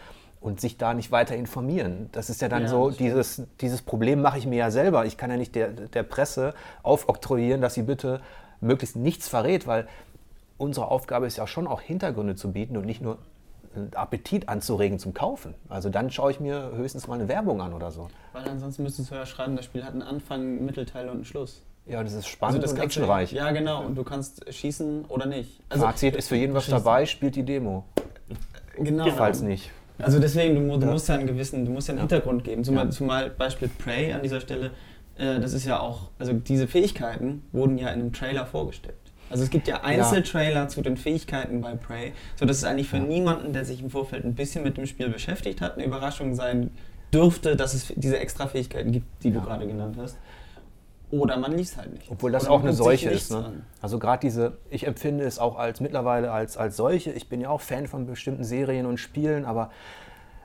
und 0.40 0.60
sich 0.60 0.76
da 0.76 0.92
nicht 0.92 1.12
weiter 1.12 1.36
informieren. 1.36 2.08
Das 2.12 2.28
ist 2.28 2.42
ja 2.42 2.48
dann 2.48 2.62
ja, 2.62 2.68
so, 2.68 2.90
dieses, 2.90 3.42
dieses 3.60 3.82
Problem 3.82 4.20
mache 4.20 4.38
ich 4.38 4.46
mir 4.46 4.56
ja 4.56 4.70
selber. 4.70 5.06
Ich 5.06 5.16
kann 5.16 5.30
ja 5.30 5.36
nicht 5.36 5.54
der, 5.54 5.68
der 5.68 6.02
Presse 6.02 6.54
aufoktroyieren, 6.82 7.60
dass 7.60 7.74
sie 7.74 7.82
bitte 7.82 8.20
möglichst 8.60 8.96
nichts 8.96 9.28
verrät, 9.28 9.66
weil 9.66 9.86
unsere 10.58 10.88
Aufgabe 10.88 11.26
ist 11.26 11.36
ja 11.36 11.46
schon 11.46 11.66
auch 11.66 11.80
Hintergründe 11.80 12.34
zu 12.34 12.52
bieten 12.52 12.76
und 12.76 12.86
nicht 12.86 13.00
nur 13.00 13.18
Appetit 13.94 14.48
anzuregen 14.48 14.98
zum 14.98 15.14
Kaufen. 15.14 15.54
Also 15.68 15.88
dann 15.88 16.10
schaue 16.10 16.30
ich 16.30 16.40
mir 16.40 16.72
höchstens 16.74 17.06
mal 17.06 17.14
eine 17.14 17.28
Werbung 17.28 17.62
an 17.62 17.72
oder 17.72 17.90
so. 17.90 18.08
Weil 18.32 18.48
ansonsten 18.48 18.82
müsstest 18.82 19.10
du 19.10 19.14
ja 19.14 19.24
schreiben, 19.24 19.56
das 19.56 19.64
Spiel 19.64 19.84
hat 19.84 19.92
einen 19.92 20.02
Anfang, 20.02 20.40
einen 20.40 20.64
Mittelteil 20.64 21.08
und 21.08 21.16
einen 21.16 21.24
Schluss. 21.24 21.62
Ja, 21.86 22.02
das 22.02 22.12
ist 22.12 22.26
spannend 22.28 22.62
Also 22.62 22.72
und 22.74 22.78
kannst 22.80 22.96
du- 22.96 23.00
actionreich. 23.00 23.32
Ja, 23.32 23.50
genau. 23.50 23.84
Und 23.84 23.96
du 23.96 24.04
kannst 24.04 24.52
schießen 24.52 25.04
oder 25.06 25.26
nicht. 25.26 25.60
Also, 25.68 25.84
Fazit 25.84 26.14
ist 26.16 26.28
für 26.28 26.36
jeden 26.36 26.54
was 26.54 26.66
dabei, 26.68 27.06
spielt 27.06 27.34
die 27.36 27.42
Demo. 27.42 27.84
genau. 28.78 29.08
Falls 29.10 29.42
nicht. 29.42 29.70
Also 29.98 30.18
deswegen, 30.18 30.54
du, 30.68 30.76
du 30.78 30.86
Ja. 30.86 30.92
musst 30.92 31.08
ja 31.08 31.16
einen 31.16 31.26
gewissen, 31.26 31.64
du 31.64 31.70
musst 31.72 31.88
ja 31.88 31.92
einen 31.92 32.00
Hintergrund 32.00 32.44
geben. 32.44 32.64
Zumal, 32.64 32.90
zumal 32.90 33.30
Beispiel 33.30 33.68
Prey 33.68 34.12
an 34.12 34.22
dieser 34.22 34.40
Stelle, 34.40 34.70
äh, 35.18 35.38
das 35.38 35.52
ist 35.52 35.64
ja 35.66 35.78
auch, 35.80 36.10
also 36.18 36.32
diese 36.32 36.66
Fähigkeiten 36.66 37.42
wurden 37.52 37.78
ja 37.78 37.88
in 37.88 38.00
einem 38.00 38.12
Trailer 38.12 38.46
vorgestellt. 38.46 38.96
Also 39.30 39.44
es 39.44 39.50
gibt 39.50 39.66
ja 39.68 39.82
Einzeltrailer 39.82 40.68
zu 40.68 40.82
den 40.82 40.96
Fähigkeiten 40.96 41.60
bei 41.60 41.74
Prey, 41.74 42.12
sodass 42.36 42.58
es 42.58 42.64
eigentlich 42.64 42.88
für 42.88 42.98
niemanden, 42.98 43.52
der 43.52 43.64
sich 43.64 43.80
im 43.82 43.90
Vorfeld 43.90 44.24
ein 44.24 44.34
bisschen 44.34 44.62
mit 44.64 44.76
dem 44.76 44.86
Spiel 44.86 45.08
beschäftigt 45.08 45.60
hat, 45.60 45.74
eine 45.76 45.84
Überraschung 45.84 46.34
sein 46.34 46.70
dürfte, 47.14 47.56
dass 47.56 47.74
es 47.74 47.92
diese 47.96 48.18
extra 48.18 48.46
Fähigkeiten 48.46 48.92
gibt, 48.92 49.06
die 49.22 49.30
du 49.30 49.40
gerade 49.40 49.66
genannt 49.66 49.96
hast. 50.00 50.16
Oder 51.12 51.36
man 51.36 51.52
liest 51.52 51.76
halt 51.76 51.92
nicht. 51.92 52.10
Obwohl 52.10 52.32
das 52.32 52.44
Oder 52.44 52.52
auch 52.52 52.60
eine 52.62 52.72
Seuche 52.72 53.10
ist. 53.10 53.30
Ne? 53.30 53.62
Also 53.82 53.98
gerade 53.98 54.20
diese, 54.20 54.56
ich 54.70 54.86
empfinde 54.86 55.24
es 55.24 55.38
auch 55.38 55.58
als 55.58 55.80
mittlerweile 55.80 56.32
als, 56.32 56.56
als 56.56 56.76
solche. 56.76 57.12
Ich 57.12 57.28
bin 57.28 57.42
ja 57.42 57.50
auch 57.50 57.60
Fan 57.60 57.86
von 57.86 58.06
bestimmten 58.06 58.44
Serien 58.44 58.86
und 58.86 58.96
Spielen, 58.96 59.44
aber 59.44 59.70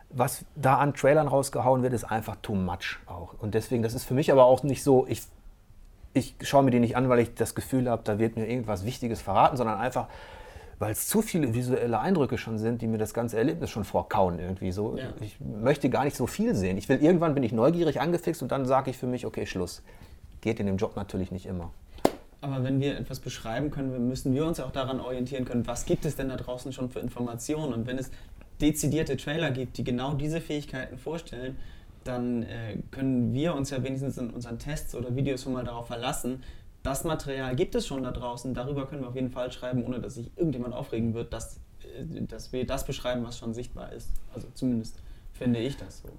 was 0.09 0.45
da 0.55 0.77
an 0.77 0.93
Trailern 0.93 1.27
rausgehauen 1.27 1.83
wird, 1.83 1.93
ist 1.93 2.03
einfach 2.03 2.35
too 2.41 2.55
much 2.55 2.99
auch. 3.05 3.35
Und 3.39 3.53
deswegen, 3.53 3.81
das 3.81 3.93
ist 3.93 4.03
für 4.03 4.13
mich 4.13 4.29
aber 4.31 4.45
auch 4.45 4.63
nicht 4.63 4.83
so, 4.83 5.05
ich, 5.07 5.23
ich 6.13 6.35
schaue 6.41 6.63
mir 6.63 6.71
die 6.71 6.79
nicht 6.79 6.97
an, 6.97 7.07
weil 7.07 7.19
ich 7.19 7.33
das 7.33 7.55
Gefühl 7.55 7.89
habe, 7.89 8.01
da 8.03 8.19
wird 8.19 8.35
mir 8.35 8.45
irgendwas 8.45 8.85
Wichtiges 8.85 9.21
verraten, 9.21 9.55
sondern 9.55 9.79
einfach, 9.79 10.07
weil 10.79 10.91
es 10.91 11.07
zu 11.07 11.21
viele 11.21 11.53
visuelle 11.53 11.99
Eindrücke 11.99 12.37
schon 12.37 12.57
sind, 12.57 12.81
die 12.81 12.87
mir 12.87 12.97
das 12.97 13.13
ganze 13.13 13.37
Erlebnis 13.37 13.69
schon 13.69 13.83
vorkauen 13.83 14.37
irgendwie 14.39 14.71
so. 14.71 14.97
Ja. 14.97 15.05
Ich 15.21 15.37
möchte 15.39 15.89
gar 15.89 16.03
nicht 16.03 16.15
so 16.15 16.27
viel 16.27 16.55
sehen. 16.55 16.77
Ich 16.77 16.87
will 16.89 17.01
irgendwann 17.01 17.33
bin 17.33 17.43
ich 17.43 17.51
neugierig 17.51 17.99
angefixt 17.99 18.41
und 18.41 18.51
dann 18.51 18.65
sage 18.65 18.91
ich 18.91 18.97
für 18.97 19.07
mich, 19.07 19.25
okay, 19.25 19.45
Schluss. 19.45 19.81
Geht 20.47 20.61
in 20.61 20.65
dem 20.67 20.77
Job 20.77 20.95
natürlich 20.95 21.29
nicht 21.29 21.45
immer. 21.45 21.73
Aber 22.39 22.63
wenn 22.63 22.79
wir 22.79 22.97
etwas 22.97 23.19
beschreiben 23.19 23.69
können, 23.69 24.07
müssen 24.07 24.33
wir 24.33 24.45
uns 24.45 24.59
ja 24.59 24.65
auch 24.65 24.71
daran 24.71 25.01
orientieren 25.01 25.43
können, 25.43 25.67
was 25.67 25.83
gibt 25.83 26.05
es 26.05 26.15
denn 26.15 26.29
da 26.29 26.37
draußen 26.37 26.71
schon 26.71 26.89
für 26.89 27.01
Informationen? 27.01 27.73
Und 27.73 27.85
wenn 27.85 27.97
es 27.97 28.11
dezidierte 28.61 29.17
Trailer 29.17 29.51
gibt, 29.51 29.77
die 29.77 29.83
genau 29.83 30.13
diese 30.13 30.39
Fähigkeiten 30.39 30.97
vorstellen, 30.97 31.57
dann 32.05 32.43
äh, 32.43 32.77
können 32.91 33.33
wir 33.33 33.55
uns 33.55 33.71
ja 33.71 33.83
wenigstens 33.83 34.17
in 34.17 34.29
unseren 34.29 34.57
Tests 34.57 34.95
oder 34.95 35.13
Videos 35.17 35.43
schon 35.43 35.51
mal 35.51 35.65
darauf 35.65 35.87
verlassen, 35.87 36.41
das 36.81 37.03
Material 37.03 37.53
gibt 37.53 37.75
es 37.75 37.85
schon 37.85 38.03
da 38.03 38.11
draußen, 38.11 38.53
darüber 38.53 38.87
können 38.87 39.01
wir 39.01 39.09
auf 39.09 39.15
jeden 39.15 39.31
Fall 39.31 39.51
schreiben, 39.51 39.83
ohne 39.83 39.99
dass 39.99 40.13
sich 40.13 40.31
irgendjemand 40.37 40.73
aufregen 40.73 41.13
wird, 41.13 41.33
dass, 41.33 41.57
äh, 41.81 42.21
dass 42.21 42.53
wir 42.53 42.65
das 42.65 42.85
beschreiben, 42.85 43.25
was 43.25 43.37
schon 43.37 43.53
sichtbar 43.53 43.91
ist. 43.91 44.11
Also 44.33 44.47
zumindest 44.53 44.95
finde 45.33 45.59
ich 45.59 45.75
das 45.75 45.99
so. 45.99 46.09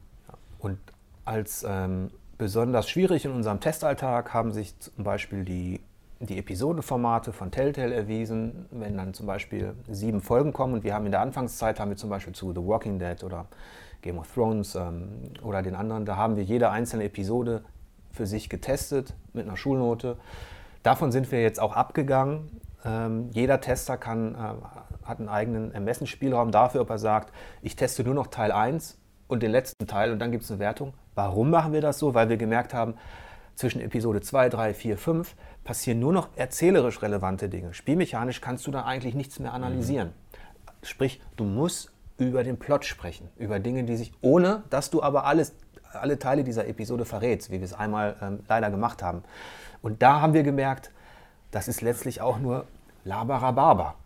Und 0.58 0.78
als 1.24 1.64
ähm, 1.66 2.10
besonders 2.38 2.88
schwierig 2.88 3.24
in 3.24 3.32
unserem 3.32 3.60
Testalltag 3.60 4.32
haben 4.32 4.52
sich 4.52 4.78
zum 4.78 5.04
Beispiel 5.04 5.44
die, 5.44 5.80
die 6.20 6.38
Episodenformate 6.38 7.32
von 7.32 7.50
Telltale 7.50 7.94
erwiesen. 7.94 8.66
Wenn 8.70 8.96
dann 8.96 9.12
zum 9.12 9.26
Beispiel 9.26 9.74
sieben 9.88 10.22
Folgen 10.22 10.52
kommen 10.52 10.74
und 10.74 10.84
wir 10.84 10.94
haben 10.94 11.04
in 11.04 11.12
der 11.12 11.20
Anfangszeit 11.20 11.80
haben 11.80 11.90
wir 11.90 11.96
zum 11.96 12.08
Beispiel 12.08 12.32
zu 12.32 12.52
The 12.52 12.64
Walking 12.64 12.98
Dead 12.98 13.22
oder 13.24 13.46
Game 14.00 14.18
of 14.18 14.32
Thrones 14.32 14.76
ähm, 14.76 15.08
oder 15.42 15.62
den 15.62 15.74
anderen, 15.74 16.06
da 16.06 16.16
haben 16.16 16.36
wir 16.36 16.44
jede 16.44 16.70
einzelne 16.70 17.04
Episode 17.04 17.64
für 18.12 18.26
sich 18.26 18.48
getestet 18.48 19.14
mit 19.32 19.46
einer 19.46 19.56
Schulnote. 19.56 20.16
Davon 20.84 21.10
sind 21.10 21.30
wir 21.32 21.42
jetzt 21.42 21.60
auch 21.60 21.74
abgegangen. 21.74 22.60
Ähm, 22.84 23.30
jeder 23.32 23.60
Tester 23.60 23.96
kann, 23.96 24.36
äh, 24.36 25.06
hat 25.06 25.18
einen 25.18 25.28
eigenen 25.28 25.74
Ermessensspielraum 25.74 26.52
dafür, 26.52 26.82
ob 26.82 26.90
er 26.90 26.98
sagt, 26.98 27.34
ich 27.60 27.74
teste 27.74 28.04
nur 28.04 28.14
noch 28.14 28.28
Teil 28.28 28.52
1 28.52 28.96
und 29.28 29.42
den 29.42 29.52
letzten 29.52 29.86
Teil 29.86 30.10
und 30.12 30.18
dann 30.18 30.32
gibt 30.32 30.44
es 30.44 30.50
eine 30.50 30.58
Wertung. 30.58 30.94
Warum 31.14 31.50
machen 31.50 31.72
wir 31.72 31.80
das 31.80 31.98
so? 31.98 32.14
Weil 32.14 32.28
wir 32.28 32.36
gemerkt 32.36 32.74
haben, 32.74 32.94
zwischen 33.58 33.80
Episode 33.80 34.20
2, 34.20 34.50
3, 34.50 34.74
4, 34.74 34.98
5 34.98 35.34
passieren 35.64 35.98
nur 35.98 36.12
noch 36.12 36.28
erzählerisch 36.36 37.02
relevante 37.02 37.48
Dinge. 37.48 37.74
Spielmechanisch 37.74 38.40
kannst 38.40 38.66
du 38.66 38.70
da 38.70 38.84
eigentlich 38.84 39.14
nichts 39.14 39.40
mehr 39.40 39.52
analysieren. 39.52 40.12
Sprich, 40.82 41.20
du 41.36 41.42
musst 41.42 41.90
über 42.18 42.44
den 42.44 42.56
Plot 42.56 42.84
sprechen, 42.84 43.28
über 43.36 43.58
Dinge, 43.58 43.82
die 43.82 43.96
sich, 43.96 44.12
ohne 44.20 44.62
dass 44.70 44.90
du 44.90 45.02
aber 45.02 45.24
alles, 45.24 45.54
alle 45.92 46.20
Teile 46.20 46.44
dieser 46.44 46.68
Episode 46.68 47.04
verrätst, 47.04 47.50
wie 47.50 47.58
wir 47.58 47.64
es 47.64 47.72
einmal 47.72 48.16
ähm, 48.22 48.40
leider 48.48 48.70
gemacht 48.70 49.02
haben. 49.02 49.24
Und 49.82 50.02
da 50.02 50.20
haben 50.20 50.34
wir 50.34 50.44
gemerkt, 50.44 50.92
das 51.50 51.66
ist 51.66 51.80
letztlich 51.80 52.20
auch 52.20 52.38
nur 52.38 52.64
Labarababa, 53.04 53.96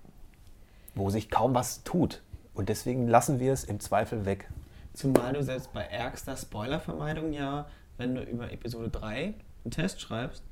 wo 0.94 1.10
sich 1.10 1.30
kaum 1.30 1.54
was 1.54 1.82
tut. 1.84 2.22
Und 2.54 2.70
deswegen 2.70 3.06
lassen 3.06 3.38
wir 3.38 3.52
es 3.52 3.64
im 3.64 3.80
Zweifel 3.80 4.24
weg. 4.24 4.48
Zumal 4.94 5.32
du 5.32 5.42
selbst 5.42 5.72
bei 5.72 5.82
ärgster 5.82 6.36
Spoilervermeidung 6.36 7.32
ja, 7.32 7.66
wenn 7.96 8.14
du 8.14 8.22
über 8.22 8.52
Episode 8.52 8.90
3 8.90 9.34
einen 9.64 9.70
Test 9.70 10.00
schreibst, 10.00 10.42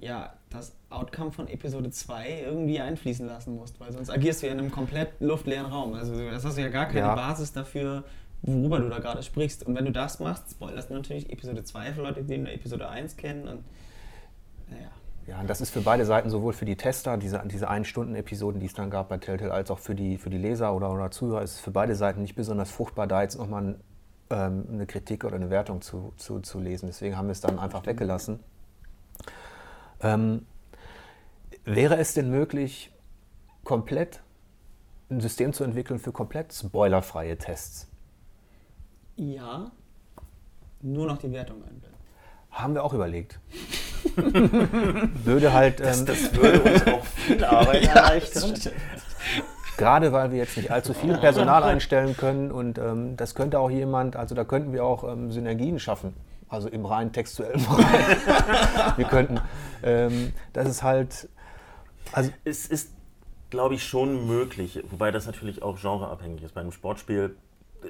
ja, 0.00 0.34
das 0.50 0.74
Outcome 0.90 1.30
von 1.30 1.48
Episode 1.48 1.90
2 1.90 2.42
irgendwie 2.42 2.80
einfließen 2.80 3.26
lassen 3.26 3.54
musst, 3.54 3.78
weil 3.80 3.92
sonst 3.92 4.10
agierst 4.10 4.42
du 4.42 4.46
ja 4.46 4.52
in 4.52 4.58
einem 4.58 4.70
komplett 4.70 5.12
luftleeren 5.20 5.66
Raum. 5.66 5.94
Also 5.94 6.18
das 6.30 6.44
hast 6.44 6.56
du 6.56 6.62
ja 6.62 6.68
gar 6.68 6.86
keine 6.86 7.00
Ja. 7.00 7.14
Basis 7.14 7.52
dafür, 7.52 8.04
worüber 8.42 8.80
du 8.80 8.88
da 8.88 8.98
gerade 8.98 9.22
sprichst. 9.22 9.64
Und 9.64 9.76
wenn 9.76 9.84
du 9.84 9.92
das 9.92 10.18
machst, 10.18 10.50
spoilerst 10.50 10.90
du 10.90 10.94
natürlich 10.94 11.30
Episode 11.30 11.62
2 11.62 11.92
für 11.92 12.02
Leute, 12.02 12.24
die 12.24 12.38
nur 12.38 12.52
Episode 12.52 12.88
1 12.88 13.16
kennen. 13.16 13.46
Und, 13.46 13.64
naja. 14.68 14.90
Ja, 15.26 15.40
und 15.40 15.48
das 15.48 15.60
ist 15.60 15.70
für 15.70 15.80
beide 15.80 16.04
Seiten, 16.04 16.28
sowohl 16.28 16.52
für 16.52 16.66
die 16.66 16.76
Tester, 16.76 17.16
diese, 17.16 17.42
diese 17.46 17.68
Ein-Stunden-Episoden, 17.68 18.60
die 18.60 18.66
es 18.66 18.74
dann 18.74 18.90
gab 18.90 19.08
bei 19.08 19.16
Telltale, 19.16 19.52
als 19.52 19.70
auch 19.70 19.78
für 19.78 19.94
die, 19.94 20.18
für 20.18 20.28
die 20.28 20.36
Leser 20.36 20.74
oder, 20.74 20.92
oder 20.92 21.10
Zuhörer, 21.10 21.42
ist 21.42 21.54
es 21.54 21.60
für 21.60 21.70
beide 21.70 21.94
Seiten 21.94 22.20
nicht 22.20 22.34
besonders 22.34 22.70
fruchtbar, 22.70 23.06
da 23.06 23.22
jetzt 23.22 23.38
nochmal 23.38 23.64
ein, 23.64 23.80
ähm, 24.30 24.66
eine 24.70 24.86
Kritik 24.86 25.24
oder 25.24 25.36
eine 25.36 25.48
Wertung 25.48 25.80
zu, 25.80 26.12
zu, 26.16 26.40
zu 26.40 26.60
lesen. 26.60 26.86
Deswegen 26.86 27.16
haben 27.16 27.28
wir 27.28 27.32
es 27.32 27.40
dann 27.40 27.58
einfach 27.58 27.86
weggelassen. 27.86 28.40
Ähm, 30.02 30.44
wäre 31.64 31.96
es 31.96 32.12
denn 32.12 32.30
möglich, 32.30 32.92
komplett 33.64 34.22
ein 35.08 35.20
System 35.20 35.54
zu 35.54 35.64
entwickeln 35.64 35.98
für 35.98 36.12
komplett 36.12 36.52
spoilerfreie 36.52 37.38
Tests? 37.38 37.88
Ja, 39.16 39.70
nur 40.82 41.06
noch 41.06 41.16
die 41.16 41.32
Wertung 41.32 41.62
einblenden. 41.62 41.94
Haben 42.50 42.74
wir 42.74 42.84
auch 42.84 42.92
überlegt. 42.92 43.40
Würde 45.24 45.52
halt. 45.52 45.80
Ähm, 45.80 46.06
Das 46.06 46.34
würde 46.34 46.60
uns 46.60 46.86
auch 46.86 47.04
viel 47.04 47.44
Arbeit 47.44 47.82
erleichtern. 47.94 48.54
Gerade 49.76 50.12
weil 50.12 50.30
wir 50.30 50.38
jetzt 50.38 50.56
nicht 50.56 50.70
allzu 50.70 50.94
viel 50.94 51.16
Personal 51.16 51.64
einstellen 51.64 52.16
können 52.16 52.52
und 52.52 52.78
ähm, 52.78 53.16
das 53.16 53.34
könnte 53.34 53.58
auch 53.58 53.70
jemand, 53.70 54.14
also 54.14 54.34
da 54.36 54.44
könnten 54.44 54.72
wir 54.72 54.84
auch 54.84 55.02
ähm, 55.02 55.32
Synergien 55.32 55.80
schaffen, 55.80 56.14
also 56.48 56.68
im 56.68 56.86
rein 56.86 57.12
textuellen 57.12 57.60
Bereich. 57.68 58.96
wir 58.96 59.04
könnten, 59.06 59.40
ähm, 59.82 60.32
das 60.52 60.68
ist 60.68 60.82
halt, 60.84 61.28
also 62.12 62.30
Es 62.44 62.66
ist, 62.68 62.90
glaube 63.50 63.74
ich, 63.74 63.84
schon 63.84 64.28
möglich, 64.28 64.80
wobei 64.90 65.10
das 65.10 65.26
natürlich 65.26 65.62
auch 65.62 65.80
genreabhängig 65.80 66.44
ist. 66.44 66.54
Bei 66.54 66.60
einem 66.60 66.70
Sportspiel 66.70 67.34
äh, 67.82 67.88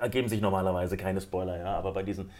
ergeben 0.00 0.28
sich 0.28 0.40
normalerweise 0.40 0.96
keine 0.96 1.20
Spoiler, 1.20 1.58
ja, 1.58 1.76
aber 1.76 1.94
bei 1.94 2.04
diesen, 2.04 2.30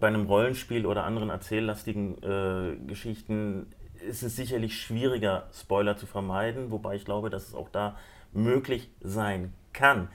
bei 0.00 0.08
einem 0.08 0.26
Rollenspiel 0.26 0.86
oder 0.86 1.04
anderen 1.04 1.30
erzähllastigen 1.30 2.22
äh, 2.22 2.76
Geschichten 2.86 3.72
ist 4.06 4.22
es 4.22 4.36
sicherlich 4.36 4.80
schwieriger, 4.80 5.48
Spoiler 5.52 5.96
zu 5.96 6.06
vermeiden, 6.06 6.70
wobei 6.70 6.96
ich 6.96 7.04
glaube, 7.04 7.30
dass 7.30 7.48
es 7.48 7.54
auch 7.54 7.68
da 7.68 7.96
möglich 8.32 8.90
sein 9.00 9.52
kann. 9.72 10.08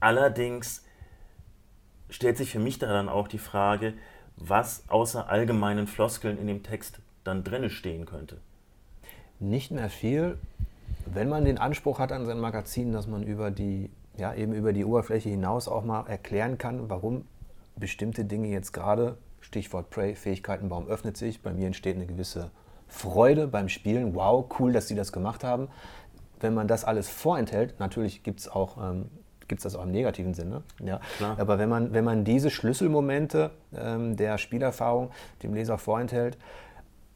Allerdings 0.00 0.84
stellt 2.10 2.36
sich 2.36 2.50
für 2.50 2.58
mich 2.58 2.78
da 2.78 2.86
dann 2.86 3.08
auch 3.08 3.28
die 3.28 3.38
Frage, 3.38 3.94
was 4.36 4.84
außer 4.88 5.28
allgemeinen 5.28 5.86
Floskeln 5.86 6.38
in 6.38 6.46
dem 6.46 6.62
Text 6.62 7.00
dann 7.24 7.44
drinne 7.44 7.70
stehen 7.70 8.06
könnte. 8.06 8.40
nicht 9.40 9.70
mehr 9.70 9.90
viel, 9.90 10.38
wenn 11.06 11.28
man 11.28 11.44
den 11.44 11.58
Anspruch 11.58 11.98
hat 11.98 12.12
an 12.12 12.24
sein 12.24 12.40
Magazin, 12.40 12.92
dass 12.92 13.06
man 13.06 13.22
über 13.24 13.50
die, 13.50 13.90
ja, 14.16 14.34
eben 14.34 14.52
über 14.52 14.72
die 14.72 14.84
Oberfläche 14.84 15.28
hinaus 15.28 15.68
auch 15.68 15.84
mal 15.84 16.06
erklären 16.06 16.56
kann, 16.56 16.88
warum 16.88 17.26
bestimmte 17.76 18.24
Dinge 18.24 18.48
jetzt 18.48 18.72
gerade, 18.72 19.18
Stichwort 19.40 19.90
Prey, 19.90 20.14
Fähigkeitenbaum 20.14 20.86
öffnet 20.88 21.16
sich, 21.16 21.42
bei 21.42 21.52
mir 21.52 21.66
entsteht 21.66 21.96
eine 21.96 22.06
gewisse 22.06 22.50
Freude 22.88 23.46
beim 23.46 23.68
Spielen, 23.68 24.14
wow, 24.14 24.46
cool, 24.58 24.72
dass 24.72 24.88
sie 24.88 24.94
das 24.94 25.12
gemacht 25.12 25.44
haben. 25.44 25.68
Wenn 26.40 26.54
man 26.54 26.68
das 26.68 26.84
alles 26.84 27.08
vorenthält, 27.08 27.80
natürlich 27.80 28.22
gibt 28.22 28.40
es 28.40 28.48
auch 28.48 28.76
ähm, 28.78 29.10
gibt 29.48 29.60
es 29.60 29.64
das 29.64 29.76
auch 29.76 29.84
im 29.84 29.90
negativen 29.90 30.34
Sinne. 30.34 30.62
Ja. 30.82 31.00
Klar. 31.16 31.38
Aber 31.38 31.58
wenn 31.58 31.68
man, 31.68 31.92
wenn 31.92 32.04
man 32.04 32.24
diese 32.24 32.50
Schlüsselmomente 32.50 33.50
ähm, 33.76 34.16
der 34.16 34.38
Spielerfahrung 34.38 35.10
dem 35.42 35.54
Leser 35.54 35.78
vorenthält, 35.78 36.38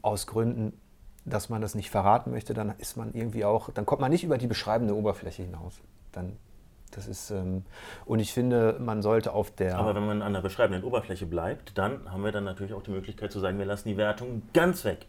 aus 0.02 0.26
Gründen, 0.26 0.78
dass 1.24 1.48
man 1.48 1.60
das 1.60 1.74
nicht 1.74 1.90
verraten 1.90 2.30
möchte, 2.30 2.54
dann 2.54 2.74
ist 2.78 2.96
man 2.96 3.12
irgendwie 3.12 3.44
auch, 3.44 3.70
dann 3.70 3.84
kommt 3.84 4.00
man 4.00 4.10
nicht 4.10 4.24
über 4.24 4.38
die 4.38 4.46
beschreibende 4.46 4.94
Oberfläche 4.94 5.42
hinaus. 5.42 5.80
Dann, 6.12 6.36
das 6.96 7.06
ist, 7.06 7.30
ähm, 7.30 7.64
und 8.04 8.18
ich 8.20 8.32
finde, 8.32 8.76
man 8.80 9.02
sollte 9.02 9.32
auf 9.32 9.50
der. 9.50 9.78
Aber 9.78 9.94
wenn 9.94 10.06
man 10.06 10.22
an 10.22 10.32
der 10.32 10.40
beschreibenden 10.40 10.84
Oberfläche 10.84 11.26
bleibt, 11.26 11.76
dann 11.76 12.10
haben 12.10 12.24
wir 12.24 12.32
dann 12.32 12.44
natürlich 12.44 12.74
auch 12.74 12.82
die 12.82 12.90
Möglichkeit 12.90 13.32
zu 13.32 13.40
sagen, 13.40 13.58
wir 13.58 13.66
lassen 13.66 13.88
die 13.88 13.96
Wertung 13.96 14.42
ganz 14.52 14.84
weg. 14.84 15.06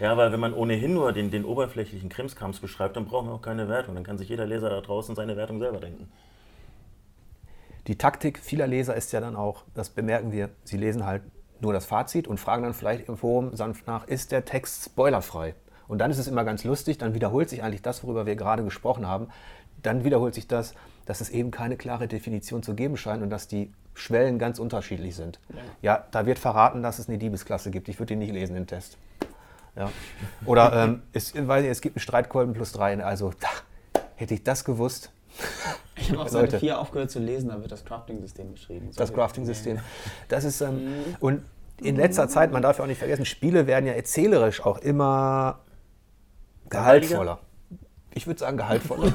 Ja, 0.00 0.16
weil 0.16 0.32
wenn 0.32 0.40
man 0.40 0.52
ohnehin 0.52 0.94
nur 0.94 1.12
den, 1.12 1.30
den 1.30 1.44
oberflächlichen 1.44 2.08
Krimskrams 2.08 2.58
beschreibt, 2.58 2.96
dann 2.96 3.04
brauchen 3.04 3.28
wir 3.28 3.34
auch 3.34 3.42
keine 3.42 3.68
Wertung. 3.68 3.94
Dann 3.94 4.04
kann 4.04 4.18
sich 4.18 4.28
jeder 4.28 4.46
Leser 4.46 4.68
da 4.68 4.80
draußen 4.80 5.14
seine 5.14 5.36
Wertung 5.36 5.60
selber 5.60 5.78
denken. 5.78 6.10
Die 7.86 7.96
Taktik 7.96 8.38
vieler 8.38 8.66
Leser 8.66 8.94
ist 8.94 9.12
ja 9.12 9.20
dann 9.20 9.36
auch, 9.36 9.64
das 9.74 9.90
bemerken 9.90 10.32
wir, 10.32 10.50
sie 10.64 10.76
lesen 10.76 11.04
halt 11.04 11.22
nur 11.60 11.72
das 11.72 11.86
Fazit 11.86 12.26
und 12.28 12.38
fragen 12.38 12.64
dann 12.64 12.74
vielleicht 12.74 13.08
im 13.08 13.16
Forum 13.16 13.54
sanft 13.54 13.86
nach, 13.86 14.06
ist 14.06 14.32
der 14.32 14.44
Text 14.44 14.84
spoilerfrei? 14.84 15.54
Und 15.88 15.98
dann 15.98 16.10
ist 16.10 16.18
es 16.18 16.26
immer 16.26 16.44
ganz 16.44 16.64
lustig, 16.64 16.98
dann 16.98 17.14
wiederholt 17.14 17.48
sich 17.48 17.62
eigentlich 17.62 17.82
das, 17.82 18.02
worüber 18.02 18.26
wir 18.26 18.36
gerade 18.36 18.64
gesprochen 18.64 19.06
haben. 19.06 19.28
Dann 19.82 20.04
wiederholt 20.04 20.34
sich 20.34 20.48
das, 20.48 20.74
dass 21.06 21.20
es 21.20 21.30
eben 21.30 21.50
keine 21.50 21.76
klare 21.76 22.08
Definition 22.08 22.62
zu 22.62 22.74
geben 22.74 22.96
scheint 22.96 23.22
und 23.22 23.30
dass 23.30 23.48
die 23.48 23.72
Schwellen 23.94 24.38
ganz 24.38 24.58
unterschiedlich 24.58 25.16
sind. 25.16 25.38
Ja, 25.50 25.56
ja 25.82 26.04
da 26.10 26.26
wird 26.26 26.38
verraten, 26.38 26.82
dass 26.82 26.98
es 26.98 27.08
eine 27.08 27.18
Diebesklasse 27.18 27.70
gibt. 27.70 27.88
Ich 27.88 27.98
würde 27.98 28.08
den 28.08 28.20
nicht 28.20 28.32
lesen, 28.32 28.54
den 28.54 28.66
Test. 28.66 28.96
Ja. 29.76 29.90
Oder 30.46 30.72
ähm, 30.84 31.02
es, 31.12 31.34
weil 31.36 31.64
es 31.64 31.80
gibt 31.80 31.96
einen 31.96 32.02
Streitkolben 32.02 32.54
plus 32.54 32.72
drei. 32.72 33.02
Also 33.02 33.32
da, 33.38 33.48
hätte 34.16 34.34
ich 34.34 34.42
das 34.42 34.64
gewusst. 34.64 35.12
Ich 35.96 36.10
habe 36.10 36.22
auf 36.22 36.28
Seite 36.28 36.58
4 36.58 36.78
aufgehört 36.78 37.10
zu 37.10 37.18
lesen, 37.18 37.48
da 37.48 37.60
wird 37.60 37.72
das 37.72 37.84
Crafting-System 37.84 38.52
beschrieben. 38.52 38.90
Das 38.96 39.12
Crafting-System. 39.12 39.78
Das 40.28 40.44
ist, 40.44 40.60
ähm, 40.60 40.84
mhm. 40.84 41.16
und 41.20 41.44
in 41.80 41.96
letzter 41.96 42.28
Zeit, 42.28 42.52
man 42.52 42.62
darf 42.62 42.78
ja 42.78 42.84
auch 42.84 42.88
nicht 42.88 42.98
vergessen, 42.98 43.24
Spiele 43.24 43.66
werden 43.66 43.86
ja 43.86 43.92
erzählerisch 43.92 44.64
auch 44.64 44.78
immer 44.78 45.60
gehaltvoller. 46.68 47.40
Ich 48.14 48.26
würde 48.26 48.40
sagen 48.40 48.56
gehaltvoller. 48.58 49.12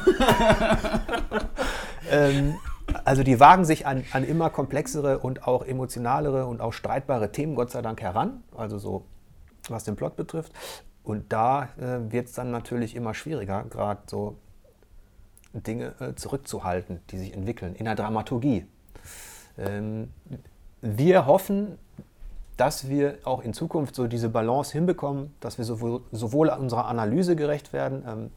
ähm, 2.11 2.55
also 3.03 3.23
die 3.23 3.39
wagen 3.39 3.65
sich 3.65 3.85
an, 3.85 4.03
an, 4.11 4.23
immer 4.23 4.49
komplexere 4.49 5.19
und 5.19 5.47
auch 5.47 5.65
emotionalere 5.65 6.45
und 6.45 6.61
auch 6.61 6.73
streitbare 6.73 7.31
Themen, 7.31 7.55
Gott 7.55 7.71
sei 7.71 7.81
Dank, 7.81 8.01
heran. 8.01 8.43
Also 8.55 8.77
so, 8.77 9.05
was 9.69 9.83
den 9.83 9.95
Plot 9.95 10.15
betrifft. 10.15 10.53
Und 11.03 11.31
da 11.31 11.69
äh, 11.77 12.11
wird 12.11 12.27
es 12.27 12.33
dann 12.33 12.51
natürlich 12.51 12.95
immer 12.95 13.13
schwieriger, 13.13 13.63
gerade 13.69 14.01
so 14.07 14.35
Dinge 15.53 15.93
äh, 15.99 16.15
zurückzuhalten, 16.15 16.99
die 17.09 17.17
sich 17.17 17.33
entwickeln 17.33 17.75
in 17.75 17.85
der 17.85 17.95
Dramaturgie. 17.95 18.65
Ähm, 19.57 20.11
wir 20.81 21.25
hoffen, 21.25 21.77
dass 22.57 22.89
wir 22.89 23.19
auch 23.23 23.43
in 23.43 23.53
Zukunft 23.53 23.95
so 23.95 24.07
diese 24.07 24.29
Balance 24.29 24.73
hinbekommen, 24.73 25.33
dass 25.39 25.57
wir 25.57 25.65
sowohl, 25.65 26.01
sowohl 26.11 26.49
unserer 26.49 26.87
Analyse 26.87 27.35
gerecht 27.35 27.71
werden, 27.71 28.03
ähm, 28.07 28.31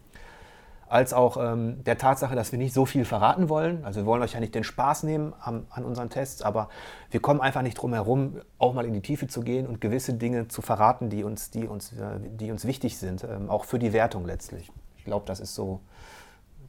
als 0.91 1.13
auch 1.15 1.37
ähm, 1.37 1.85
der 1.85 1.99
Tatsache, 1.99 2.35
dass 2.35 2.51
wir 2.51 2.59
nicht 2.59 2.75
so 2.75 2.85
viel 2.85 3.05
verraten 3.05 3.49
wollen. 3.49 3.85
Also 3.85 4.01
wir 4.01 4.07
wollen 4.07 4.23
euch 4.23 4.33
ja 4.33 4.41
nicht 4.41 4.57
den 4.57 4.65
Spaß 4.65 5.05
nehmen 5.05 5.33
am, 5.41 5.67
an 5.71 5.85
unseren 5.85 6.11
Tests, 6.11 6.43
aber 6.43 6.69
wir 7.13 7.21
kommen 7.21 7.41
einfach 7.41 7.63
nicht 7.63 7.75
drum 7.75 7.93
herum, 7.93 8.41
auch 8.59 8.75
mal 8.75 8.85
in 8.85 8.93
die 8.93 9.01
Tiefe 9.01 9.29
zu 9.29 9.43
gehen 9.43 9.69
und 9.69 9.81
gewisse 9.81 10.15
Dinge 10.15 10.49
zu 10.49 10.63
verraten, 10.63 11.09
die 11.09 11.23
uns, 11.23 11.53
die 11.53 11.69
uns, 11.69 11.93
äh, 11.93 12.19
die 12.21 12.51
uns 12.51 12.65
wichtig 12.65 12.99
sind, 12.99 13.23
ähm, 13.23 13.49
auch 13.49 13.65
für 13.65 13.79
die 13.79 13.93
Wertung 13.93 14.27
letztlich. 14.27 14.73
Ich 14.99 15.05
glaube, 15.05 15.27
das 15.27 15.39
ist 15.39 15.55
so, 15.55 15.81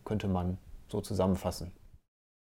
könnte 0.05 0.27
man 0.27 0.59
so 0.87 1.01
zusammenfassen. 1.01 1.71